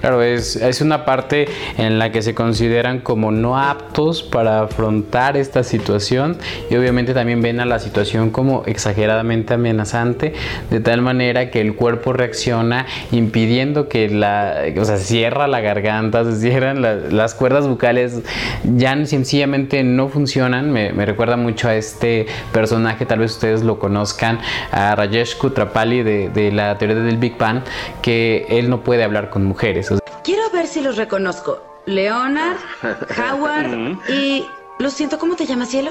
Claro, 0.00 0.22
es, 0.22 0.56
es 0.56 0.80
una 0.80 1.04
parte 1.04 1.46
en 1.76 1.98
la 1.98 2.10
que 2.10 2.22
se 2.22 2.34
consideran 2.34 3.00
como 3.00 3.32
no 3.32 3.58
aptos 3.58 4.22
para 4.22 4.62
afrontar 4.62 5.36
esta 5.36 5.62
situación 5.62 6.38
y 6.70 6.76
obviamente 6.76 7.12
también 7.12 7.42
ven 7.42 7.60
a 7.60 7.66
la 7.66 7.78
situación 7.78 8.30
como 8.30 8.62
exageradamente 8.66 9.54
amenazante, 9.54 10.32
de 10.70 10.80
tal 10.80 11.02
manera 11.02 11.50
que 11.50 11.60
el 11.60 11.74
cuerpo 11.74 12.12
reacciona 12.12 12.86
impidiendo 13.12 13.88
que 13.88 14.08
la, 14.08 14.62
o 14.78 14.84
sea, 14.84 14.96
cierra 14.96 15.46
la 15.48 15.60
garganta, 15.60 16.24
se 16.24 16.40
cierran 16.40 16.80
las 16.82 17.34
cuerdas 17.34 17.68
bucales, 17.68 18.22
ya 18.64 19.04
sencillamente 19.04 19.82
no 19.84 20.08
funcionan. 20.08 20.70
Me, 20.72 20.90
recuerda 21.04 21.36
mucho 21.36 21.68
a 21.68 21.74
este 21.74 22.26
personaje, 22.52 23.06
tal 23.06 23.18
vez 23.18 23.32
ustedes 23.32 23.62
lo 23.62 23.78
conozcan, 23.78 24.38
a 24.72 24.94
Rajesh 24.94 25.36
Kutrapali 25.36 26.02
de, 26.02 26.28
de 26.30 26.52
la 26.52 26.78
teoría 26.78 26.96
del 26.96 27.18
Big 27.18 27.36
Bang, 27.36 27.62
que 28.02 28.46
él 28.48 28.70
no 28.70 28.82
puede 28.82 29.04
hablar 29.04 29.30
con 29.30 29.44
mujeres. 29.44 29.89
Quiero 30.22 30.50
ver 30.50 30.66
si 30.66 30.80
los 30.80 30.96
reconozco. 30.96 31.62
Leonard, 31.86 32.58
Howard 33.18 33.98
y... 34.08 34.46
Lo 34.78 34.88
siento, 34.88 35.18
¿cómo 35.18 35.36
te 35.36 35.44
llamas, 35.44 35.68
cielo? 35.68 35.90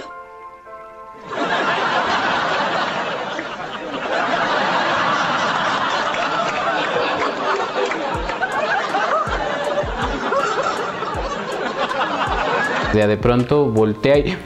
de 13.08 13.18
pronto 13.18 13.66
voltea 13.66 14.18
y 14.18 14.38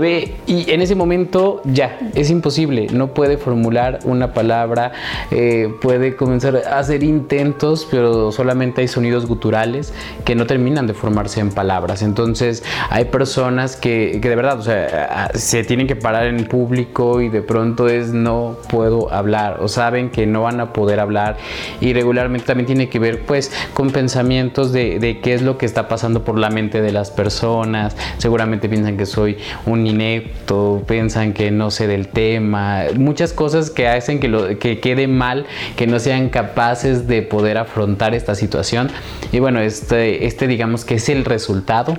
ve 0.00 0.36
y 0.46 0.70
en 0.70 0.82
ese 0.82 0.94
momento 0.94 1.60
ya, 1.64 1.98
es 2.14 2.30
imposible, 2.30 2.86
no 2.92 3.08
puede 3.14 3.36
formular 3.36 4.00
una 4.04 4.32
palabra, 4.32 4.92
eh, 5.30 5.72
puede 5.80 6.16
comenzar 6.16 6.56
a 6.56 6.78
hacer 6.78 7.02
intentos, 7.02 7.86
pero 7.90 8.32
solamente 8.32 8.80
hay 8.80 8.88
sonidos 8.88 9.26
guturales 9.26 9.92
que 10.24 10.34
no 10.34 10.46
terminan 10.46 10.86
de 10.86 10.94
formarse 10.94 11.40
en 11.40 11.50
palabras. 11.50 12.02
Entonces 12.02 12.62
hay 12.90 13.06
personas 13.06 13.76
que, 13.76 14.18
que 14.22 14.28
de 14.28 14.36
verdad, 14.36 14.58
o 14.58 14.62
sea, 14.62 15.30
se 15.34 15.64
tienen 15.64 15.86
que 15.86 15.96
parar 15.96 16.26
en 16.26 16.44
público 16.46 17.20
y 17.20 17.28
de 17.28 17.42
pronto 17.42 17.88
es 17.88 18.12
no 18.12 18.56
puedo 18.68 19.12
hablar 19.12 19.58
o 19.60 19.68
saben 19.68 20.10
que 20.10 20.26
no 20.26 20.42
van 20.42 20.60
a 20.60 20.72
poder 20.72 21.00
hablar 21.00 21.36
y 21.80 21.92
regularmente 21.92 22.46
también 22.46 22.66
tiene 22.66 22.88
que 22.88 22.98
ver 22.98 23.24
pues 23.24 23.52
con 23.74 23.90
pensamientos 23.90 24.72
de, 24.72 24.98
de 24.98 25.20
qué 25.20 25.34
es 25.34 25.42
lo 25.42 25.58
que 25.58 25.66
está 25.66 25.88
pasando 25.88 26.24
por 26.24 26.38
la 26.38 26.50
mente 26.50 26.80
de 26.80 26.92
las 26.92 27.10
personas. 27.10 27.96
Seguramente 28.18 28.68
piensan 28.68 28.96
que 28.96 29.06
soy 29.06 29.38
un 29.66 29.84
inepto, 29.88 30.82
piensan 30.86 31.32
que 31.32 31.50
no 31.50 31.70
sé 31.70 31.86
del 31.86 32.08
tema, 32.08 32.84
muchas 32.96 33.32
cosas 33.32 33.70
que 33.70 33.88
hacen 33.88 34.20
que, 34.20 34.28
lo, 34.28 34.58
que 34.58 34.80
quede 34.80 35.08
mal, 35.08 35.46
que 35.76 35.86
no 35.86 35.98
sean 35.98 36.28
capaces 36.28 37.06
de 37.06 37.22
poder 37.22 37.58
afrontar 37.58 38.14
esta 38.14 38.34
situación. 38.34 38.90
Y 39.32 39.40
bueno, 39.40 39.60
este, 39.60 40.26
este 40.26 40.46
digamos 40.46 40.84
que 40.84 40.94
es 40.94 41.08
el 41.08 41.24
resultado 41.24 41.96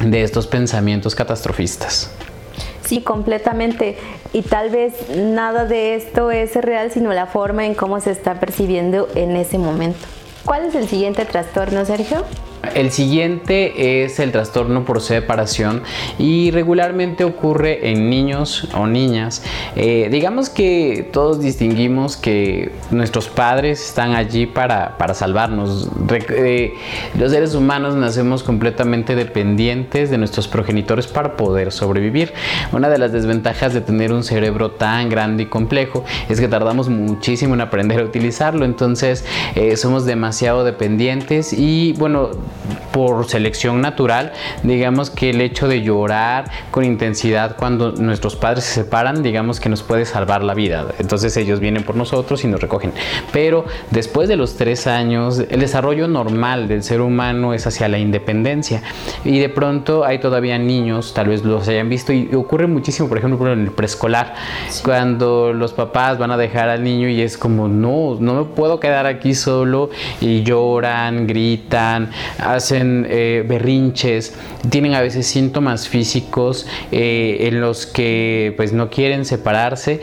de 0.00 0.22
estos 0.22 0.46
pensamientos 0.46 1.14
catastrofistas. 1.14 2.10
Sí, 2.84 3.02
completamente. 3.02 3.98
Y 4.32 4.42
tal 4.42 4.70
vez 4.70 4.94
nada 5.16 5.64
de 5.64 5.94
esto 5.94 6.30
es 6.30 6.54
real, 6.56 6.90
sino 6.90 7.12
la 7.12 7.26
forma 7.26 7.66
en 7.66 7.74
cómo 7.74 8.00
se 8.00 8.10
está 8.10 8.40
percibiendo 8.40 9.08
en 9.14 9.36
ese 9.36 9.58
momento. 9.58 10.00
¿Cuál 10.44 10.64
es 10.64 10.74
el 10.74 10.88
siguiente 10.88 11.24
trastorno, 11.24 11.84
Sergio? 11.84 12.24
El 12.74 12.90
siguiente 12.90 14.04
es 14.04 14.20
el 14.20 14.32
trastorno 14.32 14.84
por 14.84 15.00
separación 15.00 15.82
y 16.18 16.50
regularmente 16.50 17.24
ocurre 17.24 17.90
en 17.90 18.10
niños 18.10 18.68
o 18.74 18.86
niñas. 18.86 19.42
Eh, 19.76 20.08
digamos 20.10 20.50
que 20.50 21.08
todos 21.10 21.40
distinguimos 21.40 22.18
que 22.18 22.70
nuestros 22.90 23.28
padres 23.28 23.82
están 23.82 24.14
allí 24.14 24.46
para, 24.46 24.94
salvarnos. 25.14 25.88
Eh, 26.10 26.74
los 27.18 27.32
seres 27.32 27.54
humanos 27.54 27.96
nacemos 27.96 28.42
completamente 28.42 29.14
dependientes 29.14 30.10
de 30.10 30.18
nuestros 30.18 30.46
progenitores 30.46 31.06
para 31.06 31.38
poder 31.38 31.72
sobrevivir. 31.72 32.34
Una 32.72 32.90
de 32.90 32.98
las 32.98 33.10
desventajas 33.10 33.72
de 33.72 33.80
tener 33.80 34.12
un 34.12 34.22
cerebro 34.22 34.72
tan 34.72 35.08
grande 35.08 35.44
y 35.44 35.46
complejo 35.46 36.04
es 36.28 36.38
que 36.40 36.48
tardamos 36.48 36.90
muchísimo 36.90 37.54
en 37.54 37.62
aprender 37.62 38.00
a 38.00 38.04
utilizarlo. 38.04 38.66
Entonces 38.66 39.24
eh, 39.54 39.76
somos 39.76 40.04
demasiado 40.04 40.62
dependientes 40.62 41.54
y 41.54 41.94
bueno, 41.94 42.30
por 42.92 43.28
selección 43.28 43.80
natural, 43.80 44.32
digamos 44.62 45.10
que 45.10 45.30
el 45.30 45.40
hecho 45.40 45.68
de 45.68 45.82
llorar 45.82 46.44
con 46.70 46.84
intensidad 46.84 47.56
cuando 47.56 47.92
nuestros 47.92 48.36
padres 48.36 48.64
se 48.64 48.74
separan, 48.82 49.22
digamos 49.22 49.60
que 49.60 49.68
nos 49.68 49.82
puede 49.82 50.04
salvar 50.04 50.42
la 50.42 50.54
vida. 50.54 50.86
Entonces 50.98 51.36
ellos 51.36 51.60
vienen 51.60 51.84
por 51.84 51.96
nosotros 51.96 52.44
y 52.44 52.48
nos 52.48 52.60
recogen. 52.60 52.92
Pero 53.32 53.64
después 53.90 54.28
de 54.28 54.36
los 54.36 54.56
tres 54.56 54.86
años, 54.86 55.38
el 55.38 55.60
desarrollo 55.60 56.08
normal 56.08 56.68
del 56.68 56.82
ser 56.82 57.00
humano 57.00 57.54
es 57.54 57.66
hacia 57.66 57.88
la 57.88 57.98
independencia. 57.98 58.82
Y 59.24 59.38
de 59.38 59.48
pronto 59.48 60.04
hay 60.04 60.18
todavía 60.18 60.58
niños, 60.58 61.14
tal 61.14 61.28
vez 61.28 61.44
los 61.44 61.68
hayan 61.68 61.88
visto, 61.88 62.12
y 62.12 62.34
ocurre 62.34 62.66
muchísimo, 62.66 63.08
por 63.08 63.18
ejemplo, 63.18 63.52
en 63.52 63.60
el 63.60 63.70
preescolar, 63.70 64.34
cuando 64.84 65.52
los 65.52 65.72
papás 65.72 66.18
van 66.18 66.30
a 66.30 66.36
dejar 66.36 66.68
al 66.68 66.82
niño 66.82 67.08
y 67.08 67.20
es 67.20 67.38
como, 67.38 67.68
no, 67.68 68.16
no 68.18 68.34
me 68.34 68.44
puedo 68.44 68.80
quedar 68.80 69.06
aquí 69.06 69.34
solo, 69.34 69.90
y 70.20 70.42
lloran, 70.42 71.26
gritan, 71.26 72.10
hacen 72.42 73.06
eh, 73.08 73.44
berrinches, 73.46 74.34
tienen 74.68 74.94
a 74.94 75.00
veces 75.00 75.26
síntomas 75.26 75.88
físicos 75.88 76.66
eh, 76.92 77.48
en 77.48 77.60
los 77.60 77.86
que 77.86 78.54
pues 78.56 78.72
no 78.72 78.90
quieren 78.90 79.24
separarse 79.24 80.00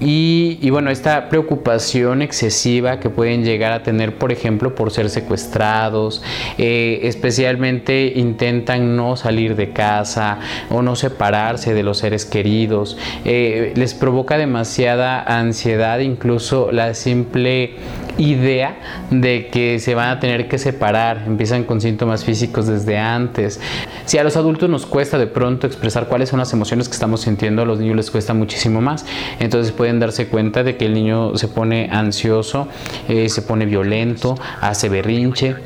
y, 0.00 0.68
bueno, 0.70 0.90
esta 0.90 1.28
preocupación 1.28 2.22
excesiva 2.22 2.98
que 2.98 3.10
pueden 3.10 3.44
llegar 3.44 3.72
a 3.72 3.82
tener, 3.82 4.16
por 4.16 4.32
ejemplo, 4.32 4.74
por 4.74 4.90
ser 4.90 5.10
secuestrados, 5.10 6.22
eh, 6.58 7.00
especialmente 7.04 8.12
intentan 8.16 8.96
no 8.96 9.16
salir 9.16 9.54
de 9.54 9.70
casa 9.70 10.40
o 10.70 10.82
no 10.82 10.96
separarse 10.96 11.74
de 11.74 11.82
los 11.82 11.98
seres 11.98 12.24
queridos, 12.24 12.96
eh, 13.24 13.72
les 13.76 13.94
provoca 13.94 14.38
demasiada 14.38 15.22
ansiedad, 15.22 16.00
incluso 16.00 16.72
la 16.72 16.94
simple 16.94 17.76
idea 18.18 18.76
de 19.10 19.48
que 19.48 19.78
se 19.78 19.94
van 19.94 20.08
a 20.10 20.20
tener 20.20 20.48
que 20.48 20.58
separar, 20.58 21.24
empiezan 21.26 21.64
con 21.64 21.80
síntomas 21.80 22.24
físicos 22.24 22.66
desde 22.66 22.98
antes. 22.98 23.60
Si 24.04 24.18
a 24.18 24.24
los 24.24 24.36
adultos 24.36 24.68
nos 24.68 24.86
cuesta 24.86 25.18
de 25.18 25.26
pronto 25.26 25.66
expresar 25.66 26.08
cuáles 26.08 26.28
son 26.28 26.38
las 26.38 26.52
emociones 26.52 26.88
que 26.88 26.94
estamos 26.94 27.22
sintiendo, 27.22 27.62
a 27.62 27.64
los 27.64 27.78
niños 27.78 27.96
les 27.96 28.10
cuesta 28.10 28.34
muchísimo 28.34 28.80
más. 28.80 29.06
Entonces 29.38 29.72
darse 30.00 30.28
cuenta 30.28 30.62
de 30.62 30.76
que 30.76 30.86
el 30.86 30.94
niño 30.94 31.36
se 31.36 31.48
pone 31.48 31.88
ansioso, 31.90 32.68
eh, 33.08 33.28
se 33.28 33.42
pone 33.42 33.66
violento, 33.66 34.36
hace 34.60 34.88
berrinche. 34.88 35.56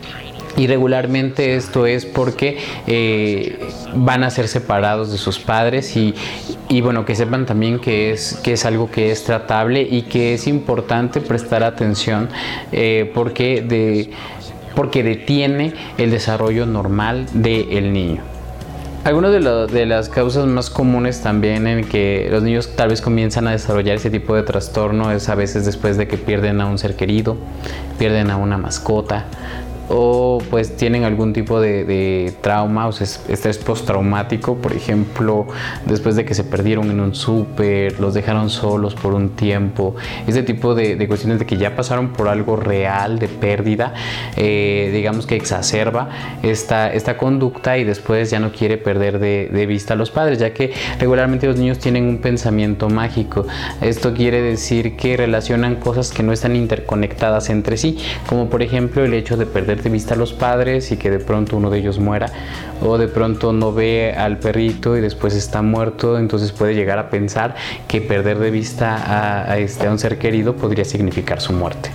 Y 0.57 0.67
regularmente 0.69 1.55
esto 1.57 1.85
es 1.85 2.07
porque 2.07 2.59
eh, 2.87 3.59
van 3.95 4.25
a 4.25 4.31
ser 4.31 4.49
separados 4.49 5.13
de 5.13 5.19
sus 5.19 5.39
padres 5.39 5.95
y, 5.97 6.15
bueno, 6.81 7.05
que 7.05 7.15
sepan 7.15 7.45
también 7.45 7.79
que 7.79 8.11
es, 8.11 8.41
que 8.43 8.55
es 8.55 8.65
algo 8.65 8.91
que 8.91 9.11
es 9.11 9.25
tratable 9.25 9.83
y 9.83 10.03
que 10.03 10.33
es 10.33 10.47
importante 10.47 11.21
prestar 11.21 11.63
atención 11.63 12.31
eh, 12.73 13.11
porque, 13.13 13.61
de, 13.61 14.11
porque 14.75 15.03
detiene 15.03 15.75
el 15.99 16.11
desarrollo 16.11 16.65
normal 16.65 17.27
del 17.35 17.93
niño. 17.93 18.36
Algunas 19.07 19.31
de, 19.31 19.87
las 19.87 20.09
causas 20.09 20.47
más 20.47 20.69
comunes 20.69 21.23
también 21.23 21.69
en 21.69 21.85
que 21.85 22.27
los 22.29 22.43
niños 22.43 22.71
tal 22.75 22.89
vez 22.89 23.01
comienzan 23.01 23.47
a 23.47 23.53
desarrollar 23.53 23.95
ese 23.95 24.11
tipo 24.11 24.35
de 24.35 24.43
trastorno 24.43 25.13
es 25.13 25.29
a 25.29 25.37
veces 25.37 25.65
después 25.65 25.97
de 25.97 26.09
que 26.09 26.19
pierden 26.19 26.61
a 26.61 26.67
un 26.67 26.77
ser 26.77 26.97
querido, 26.97 27.37
pierden 28.01 28.33
a 28.33 28.37
una 28.37 28.59
mascota, 28.59 29.27
o 29.89 30.43
pues 30.51 30.77
tienen 30.77 31.05
algún 31.05 31.33
tipo 31.33 31.61
de, 31.61 32.33
trauma 32.41 32.89
o 32.89 32.91
estrés 32.91 33.59
postraumático, 33.59 34.57
por 34.57 34.73
ejemplo, 34.73 35.47
después 35.87 36.17
de 36.17 36.25
que 36.25 36.35
se 36.35 36.45
perdieron 36.45 36.91
en 36.91 37.01
un 37.01 37.15
súper, 37.15 37.99
los 38.01 38.15
dejaron 38.15 38.51
solos 38.51 38.95
por 38.95 39.15
un 39.15 39.31
tiempo, 39.31 39.95
ese 40.27 40.43
tipo 40.43 40.75
de, 40.75 41.07
cuestiones 41.07 41.39
de 41.39 41.47
que 41.47 41.57
ya 41.57 41.77
pasaron 41.77 42.09
por 42.09 42.29
algo 42.29 42.57
real 42.57 43.19
de 43.19 43.29
pérdida, 43.29 43.95
eh, 44.37 44.91
digamos 44.93 45.27
que 45.27 45.37
exacerba 45.37 46.09
esta, 46.43 46.93
esta 46.93 47.17
conducta 47.17 47.79
y 47.79 47.85
después 47.85 48.31
ya 48.31 48.41
no 48.41 48.53
quiere 48.53 48.79
perder 48.79 49.19
de, 49.19 49.49
de 49.53 49.67
vista 49.67 49.95
a 49.95 49.97
los 49.97 50.11
padres, 50.11 50.39
ya 50.39 50.53
que 50.53 50.73
regularmente 50.99 51.47
los 51.47 51.57
niños 51.57 51.79
tienen 51.79 52.05
un 52.05 52.19
pensamiento 52.19 52.89
mágico. 52.89 53.47
Esto 53.81 54.15
quiere 54.15 54.43
decir 54.43 54.97
que 54.97 55.17
relacionan 55.17 55.77
cosas 55.77 56.11
que 56.11 56.23
no 56.23 56.33
están 56.33 56.57
interconectadas 56.57 57.51
entre 57.51 57.77
sí, 57.77 57.99
como 58.29 58.49
por 58.49 58.63
ejemplo 58.63 59.05
el 59.05 59.15
hecho 59.15 59.37
de 59.37 59.47
perder 59.47 59.76
de 59.83 59.91
vista 59.91 60.15
a 60.15 60.17
los 60.17 60.33
padres 60.33 60.93
y 60.93 60.97
que 60.97 61.11
de 61.11 61.19
pronto 61.19 61.57
uno 61.57 61.71
de 61.71 61.79
ellos 61.79 61.99
muera 61.99 62.27
o 62.83 62.99
de 62.99 63.09
pronto 63.09 63.53
no 63.53 63.73
ve 63.73 64.15
al 64.17 64.39
perrito 64.39 64.97
y 64.97 65.01
después 65.01 65.35
está 65.35 65.63
muerto, 65.63 66.19
entonces 66.19 66.53
puede 66.53 66.75
llegar 66.75 66.99
a 66.99 67.11
pensar 67.11 67.55
que 67.89 68.01
perder 68.01 68.39
de 68.39 68.51
vista 68.51 69.51
a, 69.51 69.59
este, 69.59 69.87
a 69.87 69.91
un 69.91 69.99
ser 69.99 70.19
querido 70.19 70.57
podría 70.57 70.85
significar 70.85 71.41
su 71.41 71.53
muerte. 71.53 71.91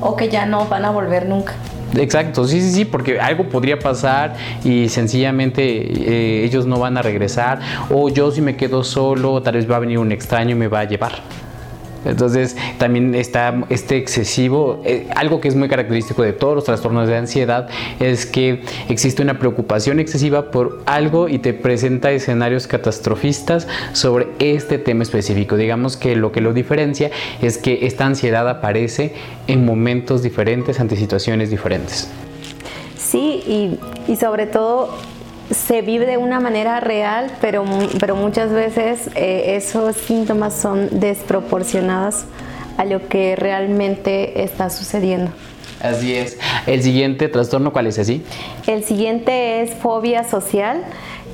O 0.00 0.16
que 0.16 0.28
ya 0.28 0.46
no 0.46 0.66
van 0.66 0.84
a 0.84 0.90
volver 0.90 1.26
nunca. 1.26 1.54
Exacto, 1.96 2.46
sí, 2.46 2.60
sí, 2.60 2.70
sí, 2.70 2.84
porque 2.84 3.18
algo 3.18 3.48
podría 3.48 3.78
pasar 3.78 4.36
y 4.64 4.88
sencillamente 4.88 5.62
eh, 5.62 6.44
ellos 6.44 6.64
no 6.64 6.78
van 6.78 6.96
a 6.96 7.02
regresar 7.02 7.58
o 7.90 8.08
yo 8.08 8.30
si 8.30 8.40
me 8.40 8.56
quedo 8.56 8.84
solo 8.84 9.42
tal 9.42 9.54
vez 9.54 9.68
va 9.68 9.76
a 9.76 9.80
venir 9.80 9.98
un 9.98 10.12
extraño 10.12 10.52
y 10.52 10.54
me 10.54 10.68
va 10.68 10.80
a 10.80 10.84
llevar. 10.84 11.14
Entonces 12.04 12.56
también 12.78 13.14
está 13.14 13.64
este 13.68 13.96
excesivo, 13.96 14.80
eh, 14.84 15.08
algo 15.14 15.40
que 15.40 15.48
es 15.48 15.56
muy 15.56 15.68
característico 15.68 16.22
de 16.22 16.32
todos 16.32 16.54
los 16.54 16.64
trastornos 16.64 17.08
de 17.08 17.16
ansiedad 17.16 17.68
es 17.98 18.26
que 18.26 18.62
existe 18.88 19.22
una 19.22 19.38
preocupación 19.38 20.00
excesiva 20.00 20.50
por 20.50 20.82
algo 20.86 21.28
y 21.28 21.38
te 21.38 21.52
presenta 21.52 22.10
escenarios 22.10 22.66
catastrofistas 22.66 23.68
sobre 23.92 24.28
este 24.38 24.78
tema 24.78 25.02
específico. 25.02 25.56
Digamos 25.56 25.96
que 25.96 26.16
lo 26.16 26.32
que 26.32 26.40
lo 26.40 26.52
diferencia 26.52 27.10
es 27.42 27.58
que 27.58 27.86
esta 27.86 28.06
ansiedad 28.06 28.48
aparece 28.48 29.14
en 29.46 29.64
momentos 29.64 30.22
diferentes 30.22 30.80
ante 30.80 30.96
situaciones 30.96 31.50
diferentes. 31.50 32.08
Sí, 32.96 33.42
y, 33.46 34.12
y 34.12 34.16
sobre 34.16 34.46
todo 34.46 34.94
se 35.50 35.82
vive 35.82 36.06
de 36.06 36.16
una 36.16 36.40
manera 36.40 36.80
real, 36.80 37.30
pero, 37.40 37.64
pero 37.98 38.16
muchas 38.16 38.52
veces 38.52 39.10
eh, 39.14 39.56
esos 39.56 39.96
síntomas 39.96 40.54
son 40.54 41.00
desproporcionados 41.00 42.24
a 42.76 42.84
lo 42.84 43.08
que 43.08 43.36
realmente 43.36 44.42
está 44.42 44.70
sucediendo. 44.70 45.30
Así 45.80 46.14
es. 46.14 46.38
El 46.66 46.82
siguiente 46.82 47.28
trastorno, 47.28 47.72
¿cuál 47.72 47.86
es 47.86 47.98
así? 47.98 48.22
El 48.66 48.84
siguiente 48.84 49.62
es 49.62 49.72
fobia 49.74 50.24
social 50.24 50.82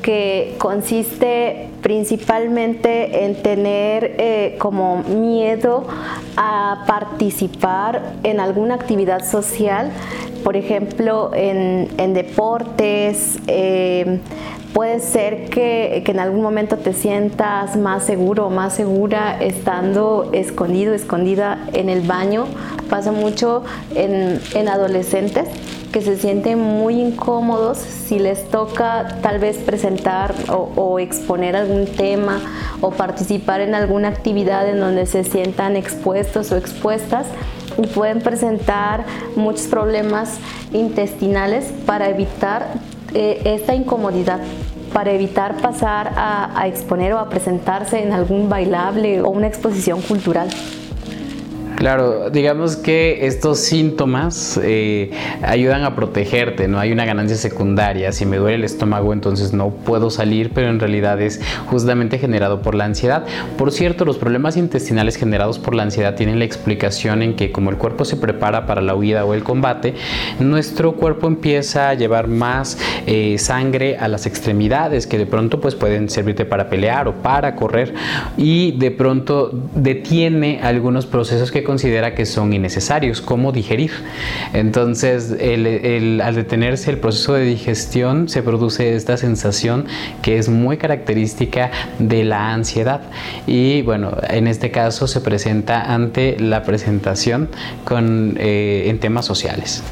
que 0.07 0.55
consiste 0.59 1.69
principalmente 1.83 3.25
en 3.25 3.43
tener 3.43 4.15
eh, 4.19 4.55
como 4.61 4.99
miedo 4.99 5.85
a 6.37 6.85
participar 6.87 8.13
en 8.23 8.39
alguna 8.39 8.77
actividad 8.77 9.29
social, 9.29 9.91
por 10.45 10.57
ejemplo, 10.57 11.33
en, 11.35 12.15
deportes. 12.15 13.41
Eh, 13.49 14.21
puede 14.73 15.01
ser 15.01 15.51
que, 15.51 16.05
en 16.07 16.21
algún 16.21 16.41
momento 16.41 16.77
te 16.77 16.93
sientas 16.93 17.75
más 17.77 18.05
seguro 18.05 18.47
o 18.47 18.51
más 18.51 18.75
segura 18.75 19.43
estando 19.43 20.31
escondido, 20.33 20.95
escondida 20.95 21.67
en 21.73 21.89
el 21.89 22.03
baño. 22.03 22.45
Pasa 22.89 23.11
mucho 23.11 23.65
en, 23.97 24.41
en 24.55 24.69
adolescentes 24.69 25.49
que 25.97 26.03
se 26.03 26.19
sienten 26.19 26.61
muy 26.61 27.01
incómodos 27.01 27.79
si 27.79 28.19
les 28.19 28.51
toca 28.51 29.17
tal 29.23 29.39
vez 29.39 29.57
presentar 29.57 30.35
o, 30.51 30.99
exponer 30.99 31.57
algún 31.57 31.87
tema 31.87 32.39
o 32.83 32.91
participar 32.91 33.63
en 33.63 33.75
alguna 33.75 34.09
actividad 34.09 34.69
en 34.69 34.79
donde 34.79 35.07
se 35.07 35.25
sientan 35.25 35.75
expuestos 35.75 36.53
o 36.53 36.59
expuestas 36.59 37.29
y 37.79 37.87
pueden 37.87 38.21
presentar 38.21 39.07
muchos 39.37 39.69
problemas 39.69 40.37
intestinales 40.75 41.73
para 41.87 42.11
evitar 42.11 42.75
eh, 43.15 43.41
esta 43.47 43.75
incomodidad 43.75 44.41
para 44.93 45.13
evitar 45.13 45.57
pasar 45.63 46.13
a 46.15 46.67
exponer 46.69 47.15
o 47.15 47.19
a 47.19 47.31
presentarse 47.31 48.03
en 48.03 48.13
algún 48.13 48.51
bailable 48.51 49.23
o 49.23 49.31
una 49.31 49.47
exposición 49.47 50.03
cultural. 50.03 50.49
Claro, 51.77 52.31
digamos 52.31 52.77
que 52.77 53.27
estos 53.27 53.59
síntomas 53.59 54.59
eh, 54.63 55.11
ayudan 55.43 55.85
a 55.85 55.95
protegerte, 55.95 56.69
no 56.69 56.79
hay 56.79 56.91
una 56.91 57.05
ganancia 57.05 57.37
secundaria. 57.37 58.13
Si 58.13 58.25
me 58.25 58.39
duele 58.39 58.55
el 58.57 58.65
estómago, 58.65 59.13
entonces 59.13 59.53
no 59.53 59.69
puedo 59.69 60.09
salir, 60.09 60.53
pero 60.55 60.71
en 60.71 60.81
realidad 60.81 61.21
es 61.21 61.39
justamente 61.67 62.19
generado 62.19 62.63
por 62.63 62.75
la 62.75 62.87
ansiedad. 62.87 63.27
Por 63.59 63.73
cierto, 63.73 64.07
los 64.07 64.17
problemas 64.17 64.57
intestinales 64.57 65.17
generados 65.17 65.59
por 65.59 65.75
la 65.75 65.83
ansiedad 65.83 66.15
tienen 66.15 66.39
la 66.39 66.47
explicación 66.47 67.21
en 67.21 67.37
que 67.37 67.53
como 67.53 67.69
el 67.69 67.77
cuerpo 67.77 68.07
se 68.07 68.17
prepara 68.17 68.65
para 68.65 68.81
la 68.81 68.95
huida 68.95 69.27
o 69.27 69.35
el 69.35 69.45
combate, 69.45 69.95
nuestro 70.41 70.93
cuerpo 70.93 71.27
empieza 71.27 71.91
a 71.91 71.95
llevar 71.95 72.27
más 72.27 72.79
eh, 73.07 73.37
sangre 73.37 73.99
a 73.99 74.09
las 74.09 74.25
extremidades 74.25 75.07
que 75.07 75.19
de 75.19 75.27
pronto 75.27 75.61
pues 75.61 75.75
pueden 75.75 76.09
servirte 76.09 76.47
para 76.47 76.71
pelear 76.71 77.07
o 77.07 77.13
para 77.17 77.55
correr 77.55 77.93
y 78.39 78.73
de 78.73 78.91
pronto 78.93 79.51
detiene 79.75 80.61
algunos 80.63 81.05
procesos 81.05 81.53
que 81.53 81.66
considera 81.67 82.15
que 82.15 82.25
son 82.25 82.55
innecesarios, 82.55 83.21
como 83.21 83.53
digerir. 83.53 83.91
Entonces, 84.55 85.33
al 85.33 86.35
detenerse 86.35 86.91
el 86.91 86.99
proceso 86.99 87.35
de 87.35 87.45
digestión, 87.45 88.29
se 88.31 88.43
produce 88.43 88.97
esta 88.97 89.19
sensación 89.19 89.85
que 90.23 90.39
es 90.39 90.49
muy 90.49 90.79
característica 90.79 91.71
de 91.99 92.25
la 92.25 92.55
ansiedad. 92.55 93.03
Y 93.47 93.83
bueno, 93.83 94.17
en 94.31 94.47
este 94.47 94.71
caso 94.71 95.07
se 95.07 95.21
presenta 95.21 95.93
ante 95.93 96.39
la 96.39 96.63
presentación 96.63 97.49
con, 97.85 98.37
eh, 98.39 98.85
en 98.87 98.99
temas 98.99 99.27
sociales. 99.27 99.83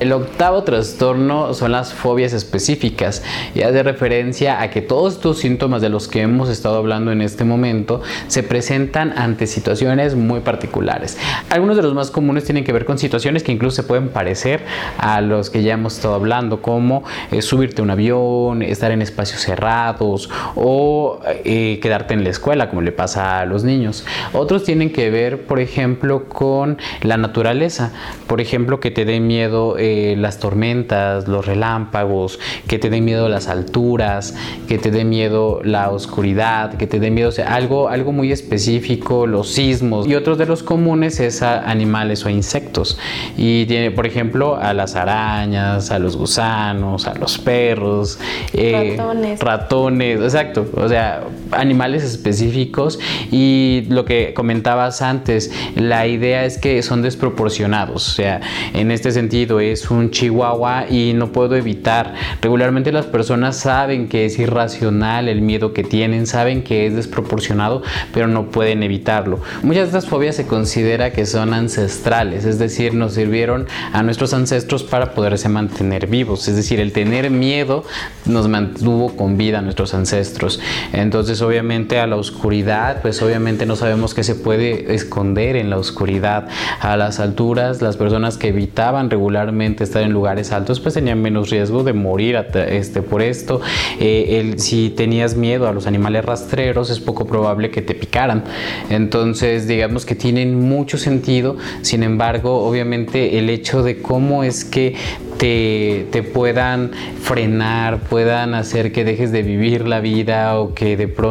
El 0.00 0.12
octavo 0.12 0.62
trastorno 0.62 1.54
son 1.54 1.72
las 1.72 1.92
fobias 1.92 2.32
específicas 2.32 3.24
y 3.54 3.62
hace 3.62 3.82
referencia 3.82 4.62
a 4.62 4.70
que 4.70 4.80
todos 4.80 5.14
estos 5.14 5.38
síntomas 5.38 5.82
de 5.82 5.88
los 5.88 6.06
que 6.06 6.22
hemos 6.22 6.48
estado 6.50 6.76
hablando 6.76 7.10
en 7.10 7.20
este 7.20 7.42
momento 7.42 8.00
se 8.28 8.44
presentan 8.44 9.12
ante 9.16 9.48
situaciones 9.48 10.14
muy 10.14 10.38
particulares. 10.40 11.18
Algunos 11.50 11.74
de 11.76 11.82
los 11.82 11.94
más 11.94 12.12
comunes 12.12 12.44
tienen 12.44 12.62
que 12.62 12.72
ver 12.72 12.84
con 12.84 12.96
situaciones 12.98 13.42
que 13.42 13.50
incluso 13.50 13.74
se 13.74 13.82
pueden 13.82 14.10
parecer 14.10 14.60
a 14.98 15.20
los 15.20 15.50
que 15.50 15.64
ya 15.64 15.74
hemos 15.74 15.96
estado 15.96 16.14
hablando, 16.14 16.62
como 16.62 17.02
eh, 17.32 17.42
subirte 17.42 17.80
a 17.80 17.84
un 17.84 17.90
avión, 17.90 18.62
estar 18.62 18.92
en 18.92 19.02
espacios 19.02 19.40
cerrados 19.40 20.30
o 20.54 21.18
eh, 21.44 21.80
quedarte 21.82 22.14
en 22.14 22.22
la 22.22 22.30
escuela, 22.30 22.68
como 22.68 22.82
le 22.82 22.92
pasa 22.92 23.40
a 23.40 23.46
los 23.46 23.64
niños. 23.64 24.04
Otros 24.32 24.62
tienen 24.62 24.92
que 24.92 25.10
ver, 25.10 25.42
por 25.42 25.58
ejemplo, 25.58 26.26
con 26.28 26.78
la 27.02 27.16
naturaleza, 27.16 27.92
por 28.28 28.40
ejemplo, 28.40 28.78
que 28.78 28.92
te 28.92 29.04
dé 29.04 29.18
miedo. 29.18 29.76
Las 30.16 30.38
tormentas, 30.38 31.28
los 31.28 31.46
relámpagos, 31.46 32.38
que 32.66 32.78
te 32.78 32.90
den 32.90 33.04
miedo 33.04 33.28
las 33.28 33.48
alturas, 33.48 34.34
que 34.66 34.78
te 34.78 34.90
dé 34.90 35.04
miedo 35.04 35.60
la 35.62 35.90
oscuridad, 35.90 36.74
que 36.74 36.86
te 36.86 37.00
dé 37.00 37.10
miedo 37.10 37.30
algo, 37.46 37.88
algo 37.88 38.12
muy 38.12 38.32
específico, 38.32 39.26
los 39.26 39.48
sismos. 39.48 40.06
Y 40.06 40.14
otros 40.14 40.38
de 40.38 40.46
los 40.46 40.62
comunes 40.62 41.20
es 41.20 41.42
a 41.42 41.68
animales 41.68 42.24
o 42.24 42.30
insectos. 42.30 42.98
Y 43.36 43.66
tiene, 43.66 43.90
por 43.90 44.06
ejemplo, 44.06 44.56
a 44.56 44.72
las 44.72 44.96
arañas, 44.96 45.90
a 45.90 45.98
los 45.98 46.16
gusanos, 46.16 47.06
a 47.06 47.14
los 47.14 47.38
perros, 47.38 48.18
eh, 48.52 48.96
ratones. 48.96 49.40
ratones, 49.40 50.20
exacto. 50.20 50.66
O 50.74 50.88
sea, 50.88 51.22
animales 51.52 52.04
específicos. 52.04 52.98
Y 53.30 53.84
lo 53.88 54.04
que 54.04 54.34
comentabas 54.34 55.02
antes, 55.02 55.50
la 55.76 56.06
idea 56.06 56.44
es 56.44 56.58
que 56.58 56.82
son 56.82 57.02
desproporcionados. 57.02 58.08
O 58.08 58.14
sea, 58.14 58.40
en 58.74 58.90
este 58.90 59.12
sentido 59.12 59.60
es 59.60 59.90
un 59.90 60.10
chihuahua 60.10 60.86
y 60.88 61.12
no 61.14 61.32
puedo 61.32 61.56
evitar. 61.56 62.14
Regularmente 62.42 62.92
las 62.92 63.06
personas 63.06 63.56
saben 63.56 64.08
que 64.08 64.26
es 64.26 64.38
irracional 64.38 65.28
el 65.28 65.40
miedo 65.40 65.72
que 65.72 65.84
tienen, 65.84 66.26
saben 66.26 66.62
que 66.62 66.86
es 66.86 66.94
desproporcionado, 66.94 67.82
pero 68.12 68.26
no 68.26 68.50
pueden 68.50 68.82
evitarlo. 68.82 69.40
Muchas 69.62 69.84
de 69.92 69.98
estas 69.98 70.06
fobias 70.06 70.36
se 70.36 70.46
considera 70.46 71.12
que 71.12 71.26
son 71.26 71.54
ancestrales, 71.54 72.44
es 72.44 72.58
decir, 72.58 72.94
nos 72.94 73.14
sirvieron 73.14 73.66
a 73.92 74.02
nuestros 74.02 74.34
ancestros 74.34 74.84
para 74.84 75.14
poderse 75.14 75.48
mantener 75.48 76.06
vivos, 76.06 76.48
es 76.48 76.56
decir, 76.56 76.80
el 76.80 76.92
tener 76.92 77.30
miedo 77.30 77.84
nos 78.24 78.48
mantuvo 78.48 79.16
con 79.16 79.36
vida 79.36 79.58
a 79.58 79.62
nuestros 79.62 79.94
ancestros. 79.94 80.60
Entonces, 80.92 81.37
obviamente 81.42 81.98
a 81.98 82.06
la 82.06 82.16
oscuridad, 82.16 83.02
pues 83.02 83.22
obviamente 83.22 83.66
no 83.66 83.76
sabemos 83.76 84.14
qué 84.14 84.22
se 84.22 84.34
puede 84.34 84.94
esconder 84.94 85.56
en 85.56 85.70
la 85.70 85.78
oscuridad. 85.78 86.48
A 86.80 86.96
las 86.96 87.20
alturas, 87.20 87.82
las 87.82 87.96
personas 87.96 88.36
que 88.38 88.48
evitaban 88.48 89.10
regularmente 89.10 89.84
estar 89.84 90.02
en 90.02 90.12
lugares 90.12 90.52
altos, 90.52 90.80
pues 90.80 90.94
tenían 90.94 91.20
menos 91.22 91.50
riesgo 91.50 91.84
de 91.84 91.92
morir 91.92 92.36
este, 92.54 93.02
por 93.02 93.22
esto. 93.22 93.60
Eh, 94.00 94.54
si 94.58 94.90
tenías 94.90 95.36
miedo 95.36 95.68
a 95.68 95.72
los 95.72 95.86
animales 95.86 96.24
rastreros, 96.24 96.90
es 96.90 97.00
poco 97.00 97.26
probable 97.26 97.70
que 97.70 97.82
te 97.82 97.94
picaran. 97.94 98.44
Entonces, 98.90 99.66
digamos 99.66 100.04
que 100.04 100.14
tienen 100.14 100.58
mucho 100.68 100.98
sentido. 100.98 101.56
Sin 101.82 102.02
embargo, 102.02 102.64
obviamente 102.66 103.38
el 103.38 103.50
hecho 103.50 103.82
de 103.82 104.00
cómo 104.00 104.44
es 104.44 104.64
que 104.64 104.96
te, 105.38 106.22
puedan 106.34 106.90
frenar, 107.20 108.00
puedan 108.00 108.54
hacer 108.54 108.92
que 108.92 109.04
dejes 109.04 109.30
de 109.30 109.42
vivir 109.42 109.86
la 109.86 110.00
vida 110.00 110.58
o 110.58 110.74
que 110.74 110.96
de 110.96 111.06
pronto 111.08 111.27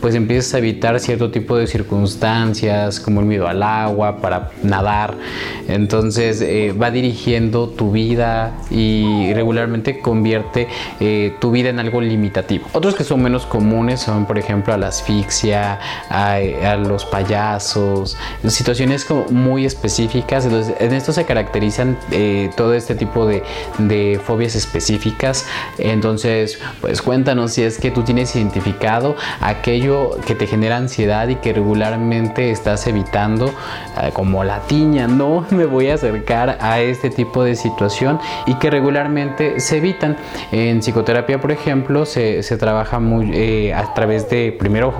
pues 0.00 0.14
empieces 0.14 0.54
a 0.54 0.58
evitar 0.58 0.98
cierto 1.00 1.30
tipo 1.30 1.56
de 1.56 1.66
circunstancias 1.66 3.00
como 3.00 3.20
el 3.20 3.26
miedo 3.26 3.48
al 3.48 3.62
agua 3.62 4.18
para 4.18 4.50
nadar. 4.62 5.14
Entonces 5.68 6.40
eh, 6.40 6.72
va 6.72 6.90
dirigiendo 6.90 7.68
tu 7.68 7.92
vida 7.92 8.56
y 8.70 9.32
regularmente 9.34 10.00
convierte 10.00 10.68
eh, 11.00 11.34
tu 11.40 11.50
vida 11.50 11.70
en 11.70 11.78
algo 11.78 12.00
limitativo. 12.00 12.66
Otros 12.72 12.94
que 12.94 13.04
son 13.04 13.22
menos 13.22 13.46
comunes 13.46 14.00
son 14.00 14.26
por 14.26 14.38
ejemplo 14.38 14.74
a 14.74 14.76
la 14.76 14.88
asfixia, 14.88 15.78
a, 16.10 16.36
los 16.76 17.04
payasos, 17.04 18.16
situaciones 18.46 19.04
como 19.04 19.26
muy 19.30 19.64
específicas. 19.64 20.44
Entonces 20.44 20.74
en 20.80 20.92
esto 20.92 21.12
se 21.12 21.24
caracterizan 21.24 21.98
eh, 22.10 22.50
todo 22.56 22.74
este 22.74 22.94
tipo 22.94 23.26
de 23.26 23.36
de, 23.78 24.20
fobias 24.24 24.54
específicas. 24.54 25.46
Entonces, 25.78 26.58
pues 26.80 27.02
cuéntanos 27.02 27.52
si 27.52 27.62
es 27.62 27.78
que 27.78 27.90
tú 27.90 28.02
tienes 28.02 28.34
identificado 28.36 29.16
aquello 29.40 30.18
que 30.26 30.34
te 30.34 30.46
genera 30.46 30.76
ansiedad 30.76 31.28
y 31.28 31.36
que 31.36 31.52
regularmente 31.52 32.50
estás 32.50 32.86
evitando, 32.86 33.52
eh, 34.02 34.10
como 34.12 34.44
la 34.44 34.60
tiña, 34.60 35.06
no 35.06 35.44
me 35.50 35.66
voy 35.66 35.90
a 35.90 35.94
acercar 35.94 36.58
a 36.60 36.80
este 36.80 37.10
tipo 37.10 37.44
de 37.44 37.56
situación 37.56 38.18
y 38.46 38.54
que 38.54 38.70
regularmente 38.70 39.60
se 39.60 39.78
evitan. 39.78 40.16
En 40.52 40.80
psicoterapia, 40.80 41.40
por 41.40 41.52
ejemplo, 41.52 42.06
se, 42.06 42.42
trabaja 42.56 43.00
muy 43.00 43.30
eh, 43.34 43.74
a 43.74 43.92
través 43.92 44.30
de 44.30 44.50
primero 44.58 44.94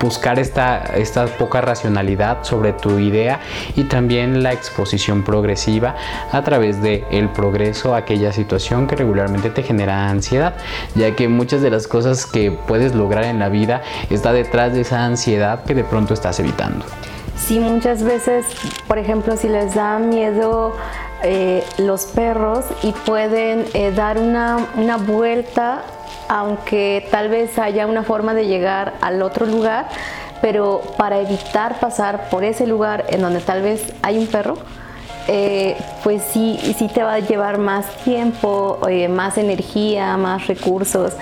buscar 0.00 0.38
esta, 0.38 0.78
esta 0.96 1.26
poca 1.26 1.60
racionalidad 1.60 2.44
sobre 2.44 2.72
tu 2.72 2.98
idea 2.98 3.40
y 3.76 3.84
también 3.84 4.42
la 4.42 4.52
exposición 4.52 5.22
progresiva 5.24 5.96
a 6.32 6.42
través 6.42 6.80
de 6.82 7.04
el 7.10 7.28
progreso 7.30 7.94
a 7.94 7.98
aquella 7.98 8.32
situación 8.32 8.86
que 8.86 8.96
regularmente 8.96 9.50
te 9.50 9.62
genera 9.62 10.08
ansiedad, 10.08 10.54
ya 10.94 11.14
que 11.14 11.28
muchas 11.28 11.62
de 11.62 11.70
las 11.70 11.86
cosas 11.86 12.26
que 12.26 12.50
puedes 12.50 12.94
lograr 12.94 13.24
en 13.24 13.38
la 13.38 13.48
vida 13.48 13.82
está 14.10 14.32
detrás 14.32 14.72
de 14.72 14.82
esa 14.82 15.04
ansiedad 15.04 15.64
que 15.64 15.74
de 15.74 15.84
pronto 15.84 16.14
estás 16.14 16.38
evitando. 16.40 16.84
Sí, 17.36 17.60
muchas 17.60 18.02
veces, 18.02 18.46
por 18.86 18.98
ejemplo, 18.98 19.36
si 19.36 19.48
les 19.48 19.74
da 19.74 19.98
miedo 19.98 20.74
eh, 21.22 21.64
los 21.78 22.04
perros 22.04 22.64
y 22.82 22.92
pueden 22.92 23.64
eh, 23.74 23.92
dar 23.92 24.18
una, 24.18 24.58
una 24.76 24.96
vuelta 24.96 25.82
aunque 26.28 27.06
tal 27.10 27.28
vez 27.28 27.58
haya 27.58 27.86
una 27.86 28.02
forma 28.02 28.34
de 28.34 28.46
llegar 28.46 28.94
al 29.00 29.22
otro 29.22 29.46
lugar, 29.46 29.88
pero 30.40 30.82
para 30.96 31.18
evitar 31.18 31.80
pasar 31.80 32.28
por 32.30 32.44
ese 32.44 32.66
lugar 32.66 33.06
en 33.10 33.22
donde 33.22 33.40
tal 33.40 33.62
vez 33.62 33.92
hay 34.02 34.18
un 34.18 34.26
perro, 34.26 34.56
eh, 35.26 35.76
pues 36.04 36.22
sí, 36.22 36.58
sí 36.78 36.88
te 36.88 37.02
va 37.02 37.14
a 37.14 37.18
llevar 37.18 37.58
más 37.58 37.86
tiempo, 38.04 38.78
eh, 38.88 39.08
más 39.08 39.36
energía, 39.36 40.16
más 40.16 40.46
recursos 40.46 41.12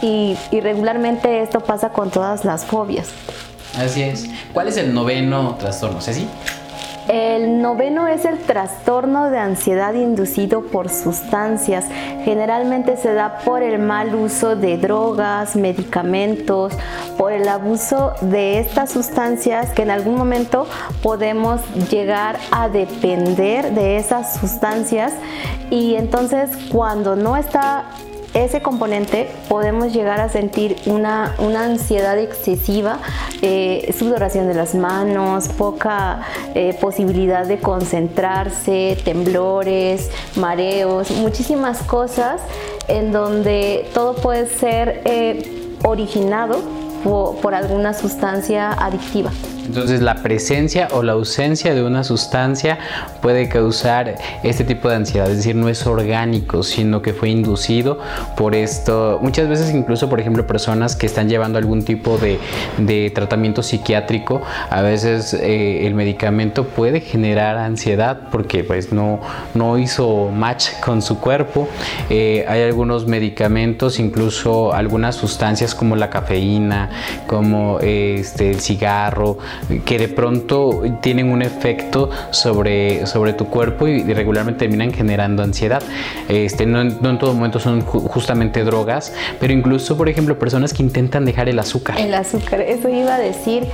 y, 0.00 0.36
y 0.50 0.60
regularmente 0.60 1.42
esto 1.42 1.60
pasa 1.60 1.90
con 1.90 2.10
todas 2.10 2.44
las 2.44 2.64
fobias. 2.64 3.08
Así 3.78 4.02
es. 4.02 4.28
¿Cuál 4.52 4.68
es 4.68 4.76
el 4.76 4.92
noveno 4.92 5.56
trastorno? 5.58 6.00
¿Ceci? 6.00 6.26
El 7.08 7.60
noveno 7.60 8.06
es 8.06 8.24
el 8.24 8.38
trastorno 8.38 9.30
de 9.30 9.38
ansiedad 9.38 9.94
inducido 9.94 10.62
por 10.62 10.88
sustancias. 10.88 11.86
Generalmente 12.24 12.96
se 12.96 13.12
da 13.12 13.38
por 13.38 13.62
el 13.62 13.80
mal 13.80 14.14
uso 14.14 14.54
de 14.54 14.78
drogas, 14.78 15.56
medicamentos, 15.56 16.72
por 17.18 17.32
el 17.32 17.48
abuso 17.48 18.12
de 18.20 18.60
estas 18.60 18.90
sustancias 18.90 19.70
que 19.70 19.82
en 19.82 19.90
algún 19.90 20.14
momento 20.14 20.66
podemos 21.02 21.60
llegar 21.90 22.38
a 22.52 22.68
depender 22.68 23.72
de 23.72 23.96
esas 23.96 24.36
sustancias 24.36 25.12
y 25.70 25.96
entonces 25.96 26.50
cuando 26.70 27.16
no 27.16 27.36
está 27.36 27.86
ese 28.34 28.62
componente 28.62 29.28
podemos 29.48 29.92
llegar 29.92 30.20
a 30.20 30.28
sentir 30.28 30.76
una, 30.86 31.34
ansiedad 31.36 32.18
excesiva, 32.18 32.98
eh, 33.42 33.94
sudoración 33.98 34.48
de 34.48 34.54
las 34.54 34.74
manos, 34.74 35.48
poca 35.48 36.22
eh, 36.54 36.76
posibilidad 36.80 37.46
de 37.46 37.58
concentrarse, 37.58 38.96
temblores, 39.04 40.10
mareos, 40.36 41.10
muchísimas 41.10 41.82
cosas 41.82 42.40
en 42.88 43.12
donde 43.12 43.88
todo 43.92 44.14
puede 44.14 44.46
ser 44.46 45.02
eh, 45.04 45.76
originado 45.84 46.60
por 47.04 47.54
alguna 47.54 47.94
sustancia 47.94 48.70
adictiva. 48.70 49.32
Entonces 49.64 50.02
la 50.02 50.16
presencia 50.16 50.88
o 50.92 51.02
la 51.02 51.12
ausencia 51.12 51.74
de 51.74 51.82
una 51.82 52.04
sustancia 52.04 52.78
puede 53.20 53.48
causar 53.48 54.16
este 54.42 54.64
tipo 54.64 54.88
de 54.88 54.96
ansiedad, 54.96 55.30
es 55.30 55.38
decir, 55.38 55.54
no 55.54 55.68
es 55.68 55.86
orgánico, 55.86 56.62
sino 56.62 57.02
que 57.02 57.12
fue 57.12 57.30
inducido 57.30 57.98
por 58.36 58.54
esto. 58.54 59.18
Muchas 59.22 59.48
veces 59.48 59.74
incluso, 59.74 60.08
por 60.08 60.20
ejemplo, 60.20 60.46
personas 60.46 60.96
que 60.96 61.06
están 61.06 61.28
llevando 61.28 61.58
algún 61.58 61.84
tipo 61.84 62.18
de, 62.18 62.38
tratamiento 63.14 63.62
psiquiátrico, 63.62 64.42
a 64.70 64.82
veces 64.82 65.34
eh, 65.34 65.86
el 65.86 65.94
medicamento 65.94 66.64
puede 66.64 67.00
generar 67.00 67.56
ansiedad 67.58 68.28
porque 68.30 68.64
pues 68.64 68.92
no, 68.92 69.20
no 69.54 69.78
hizo 69.78 70.28
match 70.28 70.68
con 70.84 71.02
su 71.02 71.18
cuerpo. 71.18 71.68
Eh, 72.10 72.44
hay 72.48 72.62
algunos 72.62 73.06
medicamentos, 73.06 73.98
incluso 73.98 74.72
algunas 74.72 75.16
sustancias 75.16 75.74
como 75.74 75.96
la 75.96 76.10
cafeína, 76.10 76.90
como 77.26 77.78
este, 77.80 78.50
el 78.50 78.60
cigarro, 78.60 79.38
que 79.84 79.98
de 79.98 80.08
pronto 80.08 80.82
tienen 81.00 81.30
un 81.30 81.42
efecto 81.42 82.10
sobre, 82.30 83.06
sobre 83.06 83.32
tu 83.32 83.46
cuerpo 83.46 83.86
y, 83.86 84.02
regularmente 84.12 84.60
terminan 84.60 84.92
generando 84.92 85.42
ansiedad. 85.42 85.82
Este, 86.28 86.66
no, 86.66 86.80
en 86.82 87.18
todo 87.18 87.34
momento 87.34 87.58
son 87.58 87.80
justamente 87.82 88.64
drogas, 88.64 89.12
pero 89.40 89.52
incluso, 89.52 89.96
por 89.96 90.08
ejemplo, 90.08 90.38
personas 90.38 90.72
que 90.72 90.82
intentan 90.82 91.24
dejar 91.24 91.48
el 91.48 91.58
azúcar. 91.58 91.98
El 91.98 92.14
azúcar, 92.14 92.60
eso 92.60 92.88
iba 92.88 93.14
a 93.14 93.18
decir 93.18 93.64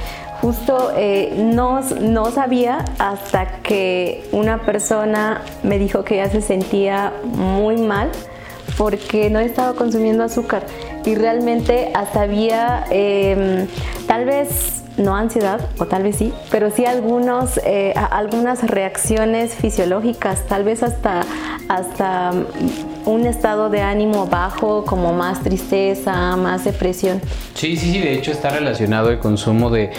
justo 0.41 0.93
eh, 0.97 1.35
no, 1.37 1.81
no, 2.01 2.31
sabía 2.31 2.85
hasta 2.99 3.61
que 3.62 4.29
una 4.31 4.62
persona 4.62 5.43
me 5.62 5.79
dijo 5.79 6.05
que 6.05 6.17
ya 6.17 6.31
se 6.31 6.41
sentía 6.41 7.12
muy 7.25 7.77
mal 7.77 8.11
porque 8.77 9.31
no 9.31 9.41
estaba 9.41 9.75
consumiendo 9.75 10.23
azúcar 10.23 10.64
y 11.05 11.14
realmente 11.14 11.91
hasta 11.95 12.23
había 12.23 12.85
em, 12.91 13.67
tal 14.07 14.25
vez 14.27 14.78
no 14.99 15.17
ansiedad, 15.17 15.61
o 15.79 15.87
tal 15.87 16.03
vez 16.03 16.17
sí, 16.17 16.33
pero 16.51 16.71
sí 16.71 16.85
algunos, 16.85 17.59
eh, 17.65 17.95
algunas 18.11 18.67
reacciones 18.69 19.55
fisiológicas, 19.55 20.47
tal 20.47 20.65
vez 20.65 20.83
hasta, 20.83 21.23
hasta 21.69 22.33
un 23.09 23.27
estado 23.27 23.71
de 23.71 23.81
ánimo 23.81 24.27
bajo, 24.27 24.85
como 24.85 25.14
más 25.14 25.42
tristeza, 25.42 26.37
más 26.37 26.64
depresión. 26.64 27.23
Sí, 27.55 27.77
sí, 27.79 27.92
sí, 27.92 27.99
de 28.01 28.12
hecho 28.12 28.31
está 28.31 28.51
relacionado 28.51 29.11
el 29.11 29.18
consumo 29.18 29.71
de, 29.71 29.90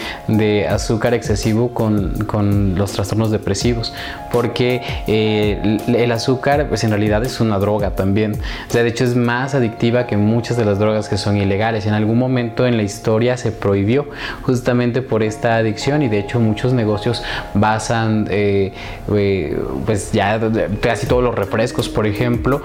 azúcar 0.68 1.14
excesivo 1.14 1.74
con, 1.74 2.76
los 2.76 2.92
trastornos 2.92 3.32
depresivos, 3.32 3.92
porque 4.32 4.82
eh, 5.08 5.78
el 5.88 6.12
azúcar 6.12 6.68
pues 6.68 6.84
en 6.84 6.90
realidad 6.90 7.24
es 7.24 7.40
una 7.40 7.58
droga 7.58 7.96
también, 7.96 8.34
o 8.68 8.72
sea, 8.72 8.84
de 8.84 8.90
hecho 8.90 9.04
es 9.04 9.16
más 9.16 9.54
adictiva 9.54 10.06
que 10.06 10.16
muchas 10.16 10.56
de 10.56 10.64
las 10.64 10.78
drogas 10.78 11.08
que 11.08 11.18
son 11.18 11.36
ilegales. 11.36 11.86
En 11.86 11.94
algún 11.94 12.18
momento 12.18 12.66
en 12.66 12.76
la 12.76 12.84
historia 12.84 13.36
se 13.36 13.50
prohibió 13.50 14.06
justamente 14.42 15.02
por 15.02 15.24
esta 15.24 15.56
adicción 15.56 16.02
y 16.02 16.08
de 16.08 16.20
hecho 16.20 16.38
muchos 16.38 16.72
negocios 16.72 17.22
basan 17.54 18.28
eh, 18.30 18.72
eh, 19.12 19.58
pues 19.84 20.12
ya 20.12 20.40
casi 20.80 21.06
todos 21.06 21.24
los 21.24 21.34
refrescos, 21.34 21.88
por 21.88 22.06
ejemplo, 22.06 22.62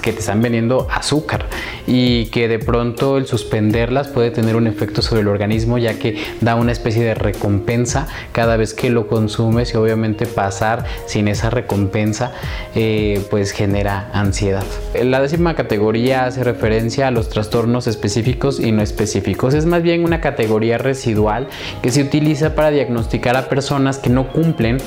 que 0.00 0.12
te 0.12 0.20
están 0.20 0.40
vendiendo 0.40 0.86
azúcar 0.90 1.46
y 1.86 2.26
que 2.26 2.48
de 2.48 2.58
pronto 2.58 3.16
el 3.16 3.26
suspenderlas 3.26 4.08
puede 4.08 4.30
tener 4.30 4.56
un 4.56 4.66
efecto 4.66 5.02
sobre 5.02 5.22
el 5.22 5.28
organismo 5.28 5.78
ya 5.78 5.98
que 5.98 6.22
da 6.40 6.54
una 6.54 6.72
especie 6.72 7.04
de 7.04 7.14
recompensa 7.14 8.06
cada 8.32 8.56
vez 8.56 8.74
que 8.74 8.90
lo 8.90 9.08
consumes 9.08 9.74
y 9.74 9.76
obviamente 9.76 10.26
pasar 10.26 10.84
sin 11.06 11.28
esa 11.28 11.50
recompensa 11.50 12.32
eh, 12.74 13.20
pues 13.30 13.50
genera 13.50 14.10
ansiedad. 14.12 14.64
La 15.02 15.20
décima 15.20 15.54
categoría 15.54 16.26
hace 16.26 16.44
referencia 16.44 17.08
a 17.08 17.10
los 17.10 17.28
trastornos 17.28 17.86
específicos 17.86 18.60
y 18.60 18.72
no 18.72 18.82
específicos. 18.82 19.54
Es 19.54 19.66
más 19.66 19.82
bien 19.82 20.04
una 20.04 20.20
categoría 20.20 20.78
residual 20.78 21.48
que 21.82 21.90
se 21.90 22.02
utiliza 22.02 22.54
para 22.54 22.70
diagnosticar 22.70 23.36
a 23.36 23.48
personas 23.48 23.98
que 23.98 24.10
no 24.10 24.32
cumplen 24.32 24.78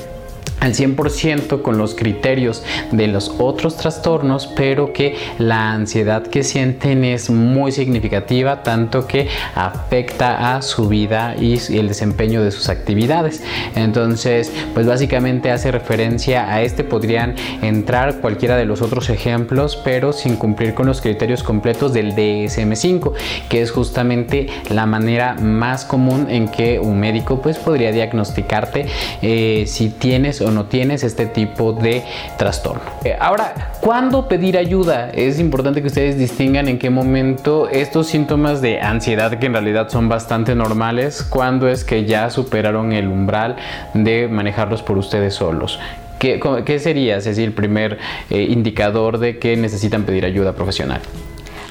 al 0.59 0.73
100% 0.73 1.61
con 1.61 1.77
los 1.77 1.95
criterios 1.95 2.63
de 2.91 3.07
los 3.07 3.35
otros 3.39 3.77
trastornos, 3.77 4.47
pero 4.47 4.93
que 4.93 5.15
la 5.37 5.71
ansiedad 5.71 6.23
que 6.23 6.43
sienten 6.43 7.03
es 7.03 7.29
muy 7.29 7.71
significativa, 7.71 8.63
tanto 8.63 9.07
que 9.07 9.27
afecta 9.53 10.55
a 10.55 10.61
su 10.61 10.87
vida 10.87 11.35
y 11.39 11.59
el 11.77 11.87
desempeño 11.87 12.43
de 12.43 12.51
sus 12.51 12.69
actividades. 12.69 13.43
Entonces, 13.75 14.51
pues 14.73 14.85
básicamente 14.85 15.51
hace 15.51 15.71
referencia 15.71 16.51
a 16.51 16.61
este, 16.61 16.83
podrían 16.83 17.35
entrar 17.61 18.21
cualquiera 18.21 18.57
de 18.57 18.65
los 18.65 18.81
otros 18.81 19.09
ejemplos, 19.09 19.79
pero 19.83 20.13
sin 20.13 20.35
cumplir 20.35 20.73
con 20.73 20.87
los 20.87 21.01
criterios 21.01 21.43
completos 21.43 21.93
del 21.93 22.15
DSM5, 22.15 23.13
que 23.49 23.61
es 23.61 23.71
justamente 23.71 24.47
la 24.69 24.85
manera 24.85 25.35
más 25.35 25.85
común 25.85 26.27
en 26.29 26.47
que 26.47 26.79
un 26.79 26.99
médico 26.99 27.41
pues 27.41 27.57
podría 27.57 27.91
diagnosticarte 27.91 28.85
eh, 29.21 29.65
si 29.67 29.89
tienes 29.89 30.41
o 30.45 30.51
no 30.51 30.65
tienes 30.65 31.03
este 31.03 31.25
tipo 31.25 31.73
de 31.73 32.03
trastorno. 32.37 32.81
Eh, 33.03 33.15
ahora, 33.19 33.73
¿cuándo 33.81 34.27
pedir 34.27 34.57
ayuda? 34.57 35.09
Es 35.09 35.39
importante 35.39 35.81
que 35.81 35.87
ustedes 35.87 36.17
distingan 36.17 36.67
en 36.67 36.79
qué 36.79 36.89
momento 36.89 37.69
estos 37.69 38.07
síntomas 38.07 38.61
de 38.61 38.81
ansiedad, 38.81 39.37
que 39.39 39.45
en 39.45 39.53
realidad 39.53 39.89
son 39.89 40.09
bastante 40.09 40.55
normales, 40.55 41.23
cuándo 41.23 41.67
es 41.67 41.83
que 41.83 42.05
ya 42.05 42.29
superaron 42.29 42.93
el 42.93 43.07
umbral 43.07 43.55
de 43.93 44.27
manejarlos 44.27 44.81
por 44.81 44.97
ustedes 44.97 45.33
solos. 45.33 45.79
¿Qué, 46.19 46.79
sería, 46.79 47.17
es 47.17 47.37
el 47.37 47.51
primer 47.51 47.99
eh, 48.29 48.47
indicador 48.49 49.19
de 49.19 49.37
que 49.37 49.55
necesitan 49.57 50.03
pedir 50.03 50.25
ayuda 50.25 50.53
profesional? 50.53 51.01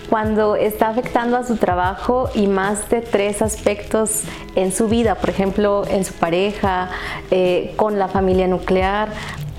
Cuando 0.09 0.57
está 0.57 0.89
afectando 0.89 1.37
a 1.37 1.45
su 1.45 1.57
trabajo 1.57 2.29
y 2.35 2.47
más 2.47 2.89
de 2.91 3.01
tres 3.01 3.43
aspectos 3.43 4.23
en 4.55 4.73
su 4.73 4.89
vida, 4.89 5.17
por 5.17 5.31
ejemplo, 5.31 5.85
en 5.89 6.05
su 6.05 6.15
pareja, 6.15 6.91
eh, 7.31 7.73
con 7.77 7.99
la 7.99 8.09
familia 8.09 8.47
nuclear 8.47 9.09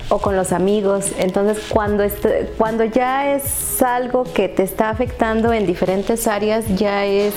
o 0.08 0.18
con 0.18 0.36
los 0.36 0.52
amigos. 0.52 1.12
Entonces, 1.18 1.58
cuando, 1.68 2.04
cuando 2.56 2.84
ya 2.84 3.34
es 3.34 3.82
algo 3.82 4.24
que 4.24 4.48
te 4.48 4.62
está 4.62 4.90
afectando 4.90 5.52
en 5.52 5.66
diferentes 5.66 6.26
áreas, 6.26 6.64
ya 6.76 7.04
es 7.04 7.34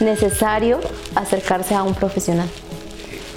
necesario 0.00 0.80
acercarse 1.14 1.74
a 1.74 1.82
un 1.82 1.94
profesional. 1.94 2.48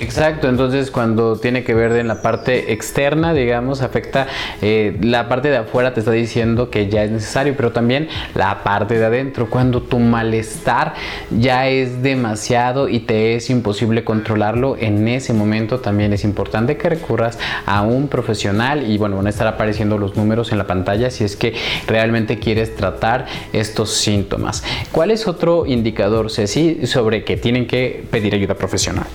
Exacto, 0.01 0.49
entonces 0.49 0.91
cuando 0.91 1.37
tiene 1.37 1.63
que 1.63 1.73
ver 1.73 1.93
en 1.93 2.09
la 2.09 2.21
parte 2.21 2.73
externa, 2.73 3.33
digamos, 3.33 3.81
afecta 3.81 4.27
eh, 4.61 4.97
la 5.01 5.29
parte 5.29 5.49
de 5.49 5.57
afuera 5.57 5.93
te 5.93 6.01
está 6.01 6.11
diciendo 6.11 6.69
que 6.69 6.89
ya 6.89 7.05
es 7.05 7.11
necesario, 7.11 7.53
pero 7.55 7.71
también 7.71 8.09
la 8.33 8.61
parte 8.63 8.99
de 8.99 9.05
adentro, 9.05 9.49
cuando 9.49 9.81
tu 9.81 9.99
malestar 9.99 10.95
ya 11.31 11.69
es 11.69 12.03
demasiado 12.03 12.89
y 12.89 12.99
te 12.99 13.35
es 13.35 13.49
imposible 13.49 14.03
controlarlo, 14.03 14.75
en 14.77 15.07
ese 15.07 15.31
momento 15.31 15.79
también 15.79 16.11
es 16.11 16.25
importante 16.25 16.75
que 16.75 16.89
recurras 16.89 17.39
a 17.65 17.81
un 17.81 18.09
profesional 18.09 18.89
y 18.91 18.97
bueno, 18.97 19.15
van 19.15 19.27
a 19.27 19.29
estar 19.29 19.47
apareciendo 19.47 19.97
los 19.97 20.17
números 20.17 20.51
en 20.51 20.57
la 20.57 20.67
pantalla 20.67 21.09
si 21.09 21.23
es 21.23 21.37
que 21.37 21.53
realmente 21.87 22.37
quieres 22.37 22.75
tratar 22.75 23.27
estos 23.53 23.93
síntomas. 23.93 24.61
¿Cuál 24.91 25.11
es 25.11 25.25
otro 25.25 25.65
indicador, 25.65 26.29
Ceci, 26.31 26.85
sobre 26.85 27.23
que 27.23 27.37
tienen 27.37 27.65
que 27.65 28.03
pedir 28.11 28.35
ayuda 28.35 28.55
profesional? 28.55 29.05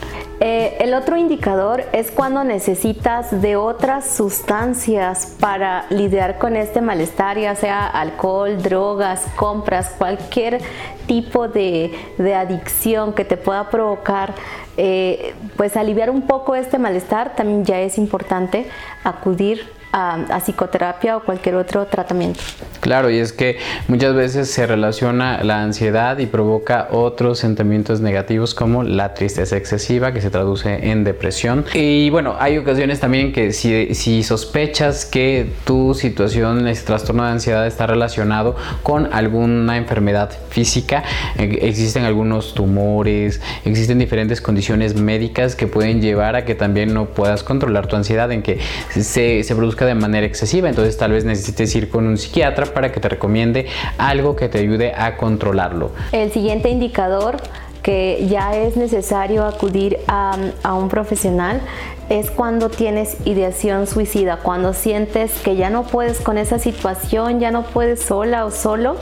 Eh, 0.42 0.78
el 0.80 0.94
otro 0.94 1.18
indicador 1.18 1.84
es 1.92 2.10
cuando 2.10 2.44
necesitas 2.44 3.42
de 3.42 3.56
otras 3.56 4.10
sustancias 4.10 5.36
para 5.38 5.84
lidiar 5.90 6.38
con 6.38 6.56
este 6.56 6.80
malestar, 6.80 7.38
ya 7.38 7.54
sea 7.54 7.86
alcohol, 7.86 8.56
drogas, 8.62 9.22
compras, 9.36 9.94
cualquier 9.98 10.62
tipo 11.06 11.48
de, 11.48 11.92
adicción 12.34 13.12
que 13.12 13.26
te 13.26 13.36
pueda 13.36 13.68
provocar, 13.68 14.32
eh, 14.78 15.34
pues 15.58 15.76
aliviar 15.76 16.08
un 16.08 16.22
poco 16.22 16.54
este 16.54 16.78
malestar, 16.78 17.36
también 17.36 17.66
ya 17.66 17.78
es 17.80 17.98
importante 17.98 18.66
acudir 19.04 19.79
a, 19.92 20.40
psicoterapia 20.40 21.16
o 21.16 21.20
cualquier 21.20 21.56
otro 21.56 21.86
tratamiento. 21.86 22.40
Claro, 22.80 23.10
y 23.10 23.18
es 23.18 23.32
que 23.32 23.58
muchas 23.88 24.14
veces 24.14 24.50
se 24.50 24.66
relaciona 24.66 25.42
la 25.44 25.62
ansiedad 25.62 26.18
y 26.18 26.26
provoca 26.26 26.88
otros 26.90 27.38
sentimientos 27.38 28.00
negativos 28.00 28.54
como 28.54 28.82
la 28.82 29.14
tristeza 29.14 29.56
excesiva 29.56 30.12
que 30.12 30.20
se 30.20 30.30
traduce 30.30 30.90
en 30.90 31.04
depresión. 31.04 31.64
Y 31.74 32.08
bueno, 32.10 32.36
hay 32.38 32.56
ocasiones 32.56 33.00
también 33.00 33.32
que 33.32 33.52
si, 33.52 33.94
si 33.94 34.22
sospechas 34.22 35.04
que 35.04 35.50
tu 35.64 35.94
situación, 35.94 36.66
este 36.68 36.86
trastorno 36.86 37.24
de 37.24 37.32
ansiedad 37.32 37.66
está 37.66 37.86
relacionado 37.86 38.56
con 38.82 39.12
alguna 39.12 39.76
enfermedad 39.76 40.30
física, 40.48 41.02
eh, 41.38 41.58
existen 41.62 42.04
algunos 42.04 42.54
tumores, 42.54 43.40
existen 43.64 43.98
diferentes 43.98 44.40
condiciones 44.40 44.94
médicas 44.94 45.54
que 45.54 45.66
pueden 45.66 46.00
llevar 46.00 46.36
a 46.36 46.44
que 46.44 46.54
también 46.54 46.94
no 46.94 47.06
puedas 47.06 47.42
controlar 47.42 47.88
tu 47.88 47.96
ansiedad, 47.96 48.30
en 48.32 48.42
que 48.42 48.58
se 48.90 49.44
produzca 49.54 49.79
de 49.86 49.94
manera 49.94 50.26
excesiva. 50.26 50.68
Entonces 50.68 50.96
tal 50.96 51.12
vez 51.12 51.24
necesites 51.24 51.74
ir 51.74 51.88
con 51.90 52.06
un 52.06 52.18
psiquiatra 52.18 52.66
para 52.66 52.92
que 52.92 53.00
te 53.00 53.08
recomiende 53.08 53.66
algo 53.98 54.36
que 54.36 54.48
te 54.48 54.58
ayude 54.58 54.92
a 54.94 55.16
controlarlo. 55.16 55.90
El 56.12 56.32
siguiente 56.32 56.68
indicador 56.68 57.36
que 57.82 58.26
ya 58.28 58.56
es 58.56 58.76
necesario 58.76 59.44
acudir 59.44 59.98
a, 60.06 60.36
un 60.74 60.88
profesional 60.88 61.60
es 62.08 62.30
cuando 62.30 62.68
tienes 62.68 63.16
ideación 63.24 63.86
suicida, 63.86 64.38
cuando 64.38 64.72
sientes 64.72 65.32
que 65.42 65.56
ya 65.56 65.70
no 65.70 65.84
puedes 65.84 66.20
con 66.20 66.38
esa 66.38 66.58
situación, 66.58 67.40
ya 67.40 67.50
no 67.50 67.62
puedes 67.62 68.00
sola 68.02 68.44
o 68.44 68.50
solo 68.50 68.96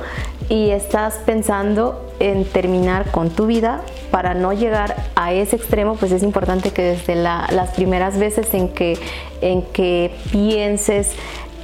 y 0.49 0.71
estás 0.71 1.14
pensando 1.25 2.08
en 2.21 2.45
terminar 2.45 3.11
con 3.11 3.31
tu 3.31 3.47
vida 3.47 3.83
para 4.11 4.35
no 4.35 4.53
llegar 4.53 4.97
a 5.15 5.33
ese 5.33 5.57
extremo, 5.57 5.97
pues 5.97 6.13
es 6.13 6.23
importante 6.23 6.71
que 6.71 6.83
desde 6.83 7.15
las 7.15 7.71
primeras 7.75 8.19
veces 8.19 8.53
en 8.55 8.69
que, 8.71 8.99
en 9.41 9.63
que 9.63 10.15
pienses 10.33 11.13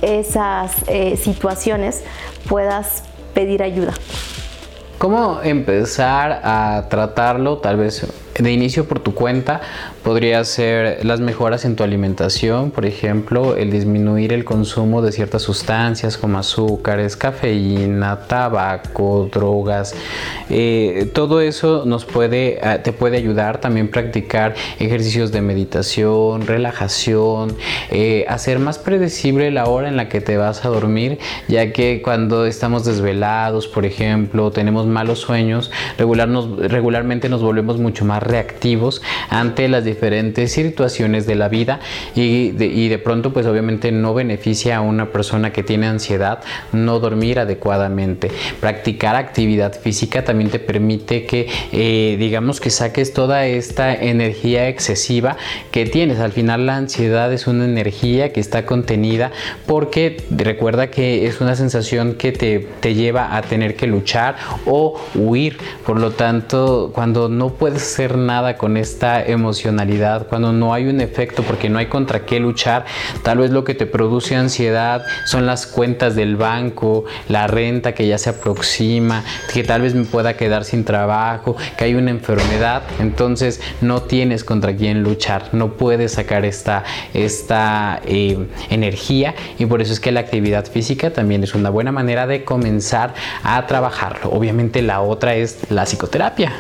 esas 0.03 0.73
eh, 0.89 1.17
situaciones 1.17 2.03
puedas 2.49 3.05
pedir 3.33 3.63
ayuda. 3.63 3.95
¿Cómo 4.99 5.41
empezar 5.43 6.41
a 6.45 6.87
tratarlo? 6.89 7.59
Tal 7.59 7.77
vez 7.77 8.07
de 8.39 8.53
inicio 8.53 8.87
por 8.87 9.01
tu 9.01 9.15
cuenta 9.15 9.61
podría 10.05 10.45
ser 10.45 11.05
las 11.05 11.21
mejoras 11.21 11.65
en 11.65 11.77
tu 11.77 11.83
alimentación, 11.83 12.71
por 12.71 12.85
ejemplo, 12.85 13.57
el 13.57 13.71
disminuir 13.71 14.35
el 14.35 14.45
consumo 14.45 15.01
de 15.01 15.13
ciertas 15.13 15.43
sustancias 15.43 16.19
como 16.19 16.39
azúcares, 16.39 17.17
cafeína, 17.17 18.21
tabaco, 18.29 19.31
drogas. 19.33 19.95
Eh, 20.51 21.11
todo 21.15 21.41
eso 21.41 21.85
nos 21.87 22.05
puede, 22.05 22.61
ah, 22.63 22.83
te 22.83 22.93
puede 22.93 23.17
ayudar 23.17 23.63
también 23.63 23.89
practicar 23.89 24.55
ejercicios 24.79 25.33
de 25.33 25.41
meditación, 25.41 26.47
relajación, 26.47 27.57
eh, 27.91 28.27
hacer 28.29 28.59
más 28.59 28.79
predecible 28.79 29.51
la 29.51 29.65
hora 29.67 29.89
en 29.89 29.97
la 29.97 30.11
que 30.11 30.21
te 30.21 30.37
vas 30.37 30.67
a 30.67 30.69
dormir, 30.69 31.19
ya 31.49 31.73
que 31.73 32.03
cuando 32.03 32.45
estamos 32.45 32.85
desvelados, 32.85 33.69
por 33.69 33.87
ejemplo, 33.87 34.51
tenemos 34.51 34.87
malos 34.87 35.21
sueños, 35.21 35.71
regularmente 35.97 37.31
nos 37.31 37.43
volvemos 37.43 37.79
mucho 37.79 38.05
más 38.05 38.23
reactivos 38.23 39.01
ante 39.31 39.67
las 39.69 39.94
situaciones 40.47 41.27
de 41.27 41.35
la 41.35 41.49
vida 41.49 41.81
y 42.15 42.51
de, 42.51 42.99
pronto 42.99 43.33
pues 43.33 43.47
obviamente 43.47 43.93
no 43.93 44.15
beneficia 44.15 44.77
a 44.77 44.81
una 44.81 45.11
persona 45.11 45.53
que 45.53 45.63
tiene 45.63 45.87
ansiedad 45.87 46.41
no 46.73 47.01
dormir 47.01 47.39
adecuadamente. 47.39 48.31
Practicar 48.61 49.17
actividad 49.17 49.73
física 49.73 50.25
también 50.25 50.51
te 50.51 50.59
permite 50.59 51.27
que 51.27 51.49
eh, 51.73 52.17
digamos 52.19 52.61
que 52.61 52.71
saques 52.71 53.13
toda 53.13 53.47
esta 53.47 53.95
energía 53.95 54.69
excesiva 54.69 55.37
que 55.71 55.87
tienes. 55.87 56.19
Al 56.19 56.33
final 56.33 56.67
la 56.67 56.77
ansiedad 56.77 57.33
es 57.33 57.47
una 57.47 57.65
energía 57.65 58.33
que 58.33 58.41
está 58.41 58.67
contenida 58.67 59.33
porque 59.67 60.17
recuerda 60.31 60.91
que 60.91 61.27
es 61.27 61.41
una 61.41 61.57
sensación 61.57 62.15
que 62.15 62.33
te, 62.33 62.61
te 62.81 62.95
lleva 62.95 63.37
a 63.37 63.43
tener 63.43 63.77
que 63.77 63.87
luchar 63.87 64.37
o 64.67 65.01
huir. 65.15 65.59
Por 65.87 65.99
lo 65.99 66.13
tanto, 66.13 66.91
cuando 66.95 67.29
no 67.29 67.51
puedes 67.51 67.83
hacer 67.83 68.17
nada 68.17 68.57
con 68.57 68.77
esta 68.77 69.25
emocionalidad, 69.25 69.84
cuando 70.29 70.53
no 70.53 70.73
hay 70.73 70.87
un 70.87 71.01
efecto 71.01 71.43
porque 71.43 71.69
no 71.69 71.79
hay 71.79 71.87
contra 71.87 72.25
qué 72.25 72.41
luchar, 72.41 72.85
tal 73.23 73.39
vez 73.39 73.51
lo 73.51 73.65
que 73.65 73.75
te 73.75 73.87
produce 73.87 74.35
ansiedad 74.35 75.05
son 75.27 75.47
las 75.47 75.67
cuentas 75.67 76.17
del 76.17 76.37
banco, 76.37 77.05
la 77.29 77.47
renta 77.47 77.93
que 77.93 78.07
ya 78.07 78.19
se 78.19 78.31
aproxima, 78.31 79.23
que 79.53 79.63
tal 79.63 79.83
vez 79.83 79.95
me 79.95 80.05
pueda 80.05 80.37
quedar 80.37 80.65
sin 80.65 80.85
trabajo, 80.85 81.57
que 81.77 81.85
hay 81.85 81.95
una 81.95 82.11
enfermedad, 82.11 82.83
entonces 82.99 83.61
no 83.81 84.03
tienes 84.03 84.43
contra 84.43 84.75
quién 84.75 85.03
luchar, 85.03 85.51
no 85.53 85.73
puedes 85.73 86.13
sacar 86.13 86.45
esta, 86.45 86.85
esta 87.13 88.01
eh, 88.07 88.47
energía 88.71 89.35
y 89.59 89.67
por 89.67 89.83
eso 89.83 89.93
es 89.93 90.01
que 90.01 90.13
la 90.13 90.21
actividad 90.21 90.65
física 90.67 91.13
también 91.13 91.43
es 91.45 91.55
una 91.55 91.71
buena 91.71 91.93
manera 91.93 92.27
de 92.27 92.45
comenzar 92.45 93.15
a 93.43 93.67
trabajarlo. 93.67 94.31
Obviamente 94.31 94.83
la 94.83 95.03
otra 95.03 95.35
es 95.35 95.71
la 95.71 95.85
psicoterapia. 95.85 96.53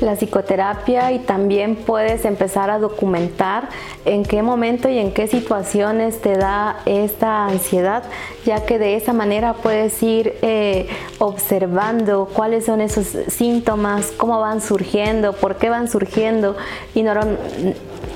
La 0.00 0.16
psicoterapia 0.16 1.12
y 1.12 1.20
también 1.20 1.76
puedes 1.76 2.24
empezar 2.24 2.71
documentar 2.78 3.68
en 4.04 4.24
qué 4.24 4.42
momento 4.42 4.88
y 4.88 4.98
en 4.98 5.12
qué 5.12 5.26
situaciones 5.26 6.20
te 6.20 6.36
da 6.36 6.80
esta 6.86 7.46
ansiedad, 7.46 8.04
ya 8.44 8.64
que 8.64 8.78
de 8.78 8.96
esa 8.96 9.12
manera 9.12 9.54
puedes 9.54 10.02
ir 10.02 10.34
eh, 10.42 10.88
observando 11.18 12.28
cuáles 12.32 12.66
son 12.66 12.80
esos 12.80 13.06
síntomas, 13.28 14.12
cómo 14.16 14.40
van 14.40 14.60
surgiendo, 14.60 15.32
por 15.32 15.56
qué 15.56 15.70
van 15.70 15.88
surgiendo 15.88 16.56
y 16.94 17.02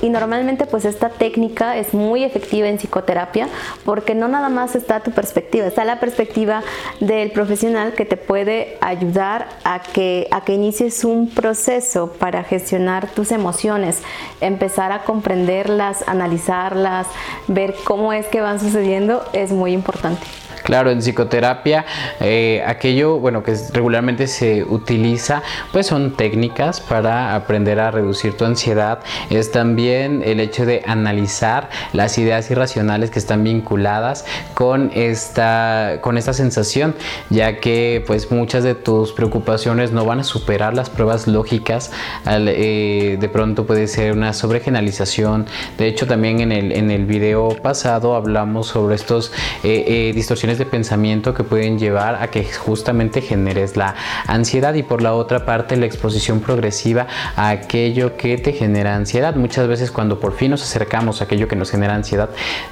y 0.01 0.09
normalmente 0.09 0.65
pues 0.65 0.85
esta 0.85 1.09
técnica 1.09 1.77
es 1.77 1.93
muy 1.93 2.23
efectiva 2.23 2.67
en 2.67 2.77
psicoterapia 2.77 3.47
porque 3.85 4.15
no 4.15 4.27
nada 4.27 4.49
más 4.49 4.75
está 4.75 5.01
tu 5.01 5.11
perspectiva, 5.11 5.67
está 5.67 5.85
la 5.85 5.99
perspectiva 5.99 6.63
del 6.99 7.31
profesional 7.31 7.93
que 7.93 8.05
te 8.05 8.17
puede 8.17 8.77
ayudar 8.81 9.47
a 9.63 9.81
que, 9.81 10.27
a 10.31 10.41
que 10.41 10.53
inicies 10.53 11.03
un 11.03 11.29
proceso 11.29 12.13
para 12.13 12.43
gestionar 12.43 13.07
tus 13.07 13.31
emociones, 13.31 14.01
empezar 14.41 14.91
a 14.91 15.03
comprenderlas, 15.03 16.03
analizarlas, 16.07 17.07
ver 17.47 17.75
cómo 17.83 18.13
es 18.13 18.27
que 18.27 18.41
van 18.41 18.59
sucediendo 18.59 19.23
es 19.33 19.51
muy 19.51 19.73
importante. 19.73 20.25
Claro, 20.67 20.91
en 20.91 20.99
psicoterapia 20.99 21.85
eh, 22.19 22.61
aquello, 22.67 23.19
bueno, 23.19 23.41
que 23.41 23.55
regularmente 23.71 24.27
se 24.27 24.65
utiliza, 24.65 25.41
pues 25.71 25.87
son 25.87 26.17
técnicas 26.17 26.81
para 26.81 27.35
aprender 27.35 27.79
a 27.79 27.89
reducir 27.89 28.35
tu 28.35 28.43
ansiedad. 28.43 28.99
Es 29.29 29.49
también 29.53 30.21
el 30.25 30.41
hecho 30.41 30.65
de 30.65 30.83
analizar 30.85 31.69
las 31.93 32.17
ideas 32.17 32.51
irracionales 32.51 33.11
que 33.11 33.19
están 33.19 33.45
vinculadas 33.45 34.25
con 34.55 34.91
esta, 34.93 35.99
con 36.01 36.17
esta 36.17 36.33
sensación, 36.33 36.95
ya 37.29 37.61
que 37.61 38.03
pues 38.05 38.29
muchas 38.29 38.65
de 38.65 38.75
tus 38.75 39.13
preocupaciones 39.13 39.93
no 39.93 40.03
van 40.03 40.19
a 40.19 40.25
superar 40.25 40.73
las 40.73 40.89
pruebas 40.89 41.27
lógicas. 41.27 41.91
Eh, 42.29 43.15
de 43.17 43.29
pronto 43.29 43.65
puede 43.65 43.87
ser 43.87 44.11
una 44.11 44.33
sobregeneralización. 44.33 45.45
De 45.77 45.87
hecho, 45.87 46.07
también 46.07 46.41
en 46.41 46.51
el, 46.51 46.73
en 46.73 46.91
el 46.91 47.05
video 47.05 47.55
pasado 47.63 48.15
hablamos 48.15 48.67
sobre 48.67 48.95
estos 48.95 49.31
eh, 49.63 50.11
distorsiones 50.13 50.56
de 50.57 50.65
pensamiento 50.65 51.33
que 51.33 51.43
pueden 51.43 51.79
llevar 51.79 52.15
a 52.15 52.29
que 52.29 52.43
justamente 52.43 53.21
generes 53.21 53.77
la 53.77 53.95
ansiedad 54.25 54.73
y 54.73 54.83
por 54.83 55.01
la 55.01 55.13
otra 55.13 55.45
parte 55.45 55.77
la 55.77 55.85
exposición 55.85 56.39
progresiva 56.39 57.07
a 57.35 57.49
aquello 57.49 58.17
que 58.17 58.37
te 58.37 58.53
genera 58.53 58.95
ansiedad. 58.95 59.35
Muchas 59.35 59.67
veces 59.67 59.91
cuando 59.91 60.19
por 60.19 60.33
fin 60.33 60.51
nos 60.51 60.63
acercamos 60.63 61.21
a 61.21 61.25
aquello 61.25 61.47
que 61.47 61.55
nos 61.55 61.71
genera 61.71 61.95
ansiedad, 61.95 62.29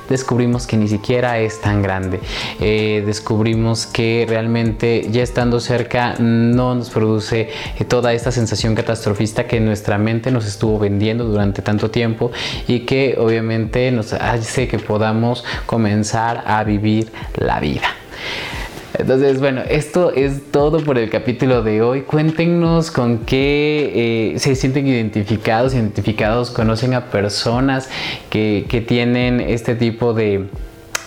descubrimos 0.09 0.67
que 0.67 0.77
ni 0.77 0.87
siquiera 0.87 1.39
es 1.39 1.61
tan 1.61 1.81
grande. 1.81 2.19
Eh, 2.59 3.03
descubrimos 3.05 3.85
que 3.85 4.25
realmente 4.27 5.07
ya 5.09 5.23
estando 5.23 5.59
cerca 5.59 6.15
no 6.19 6.75
nos 6.75 6.89
produce 6.89 7.49
toda 7.87 8.13
esta 8.13 8.31
sensación 8.31 8.75
catastrofista 8.75 9.47
que 9.47 9.59
nuestra 9.59 9.97
mente 9.97 10.31
nos 10.31 10.45
estuvo 10.45 10.79
vendiendo 10.79 11.25
durante 11.25 11.61
tanto 11.61 11.91
tiempo 11.91 12.31
y 12.67 12.81
que 12.81 13.15
obviamente 13.17 13.91
nos 13.91 14.13
hace 14.13 14.67
que 14.67 14.79
podamos 14.79 15.43
comenzar 15.65 16.43
a 16.45 16.63
vivir 16.63 17.11
la 17.35 17.59
vida. 17.65 17.95
Entonces, 18.97 19.39
bueno, 19.39 19.61
esto 19.69 20.11
es 20.13 20.51
todo 20.51 20.79
por 20.79 20.97
el 20.97 21.09
capítulo 21.09 21.63
de 21.63 21.81
hoy. 21.81 22.01
Cuéntenos 22.03 22.91
con 22.91 23.19
qué 23.19 24.33
eh, 24.35 24.39
se 24.39 24.55
sienten 24.55 24.87
identificados, 24.87 25.73
identificados, 25.73 26.49
conocen 26.49 26.93
a 26.93 27.07
personas 27.07 27.89
que, 28.29 28.65
que 28.69 28.79
tienen 28.79 29.41
este 29.41 29.75
tipo 29.75 30.13
de, 30.13 30.45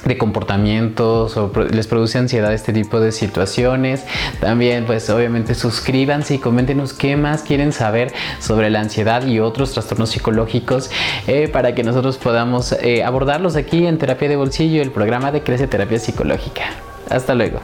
de 0.05 0.19
comportamientos 0.19 1.37
o 1.37 1.53
les 1.71 1.87
produce 1.87 2.19
ansiedad 2.19 2.53
este 2.53 2.73
tipo 2.73 3.01
de 3.01 3.13
situaciones. 3.13 4.05
También 4.41 4.85
pues 4.87 5.09
obviamente 5.11 5.55
suscríbanse 5.55 6.35
y 6.35 6.39
coméntenos 6.39 6.93
qué 6.93 7.17
más 7.17 7.43
quieren 7.43 7.73
saber 7.73 8.13
sobre 8.41 8.71
la 8.71 8.81
ansiedad 8.81 9.27
y 9.27 9.41
otros 9.41 9.73
trastornos 9.73 10.11
psicológicos 10.11 10.91
eh, 11.27 11.49
para 11.49 11.75
que 11.75 11.83
nosotros 11.83 12.19
podamos 12.19 12.73
eh, 12.73 13.05
abordarlos 13.05 13.57
aquí 13.57 13.87
en 13.87 13.99
Terapia 13.99 14.29
de 14.29 14.37
Bolsillo, 14.37 14.83
el 14.83 14.91
programa 14.91 15.33
de 15.33 15.43
Crece 15.43 15.67
Terapia 15.67 15.99
Psicológica. 15.99 16.65
Hasta 17.11 17.35
luego. 17.35 17.61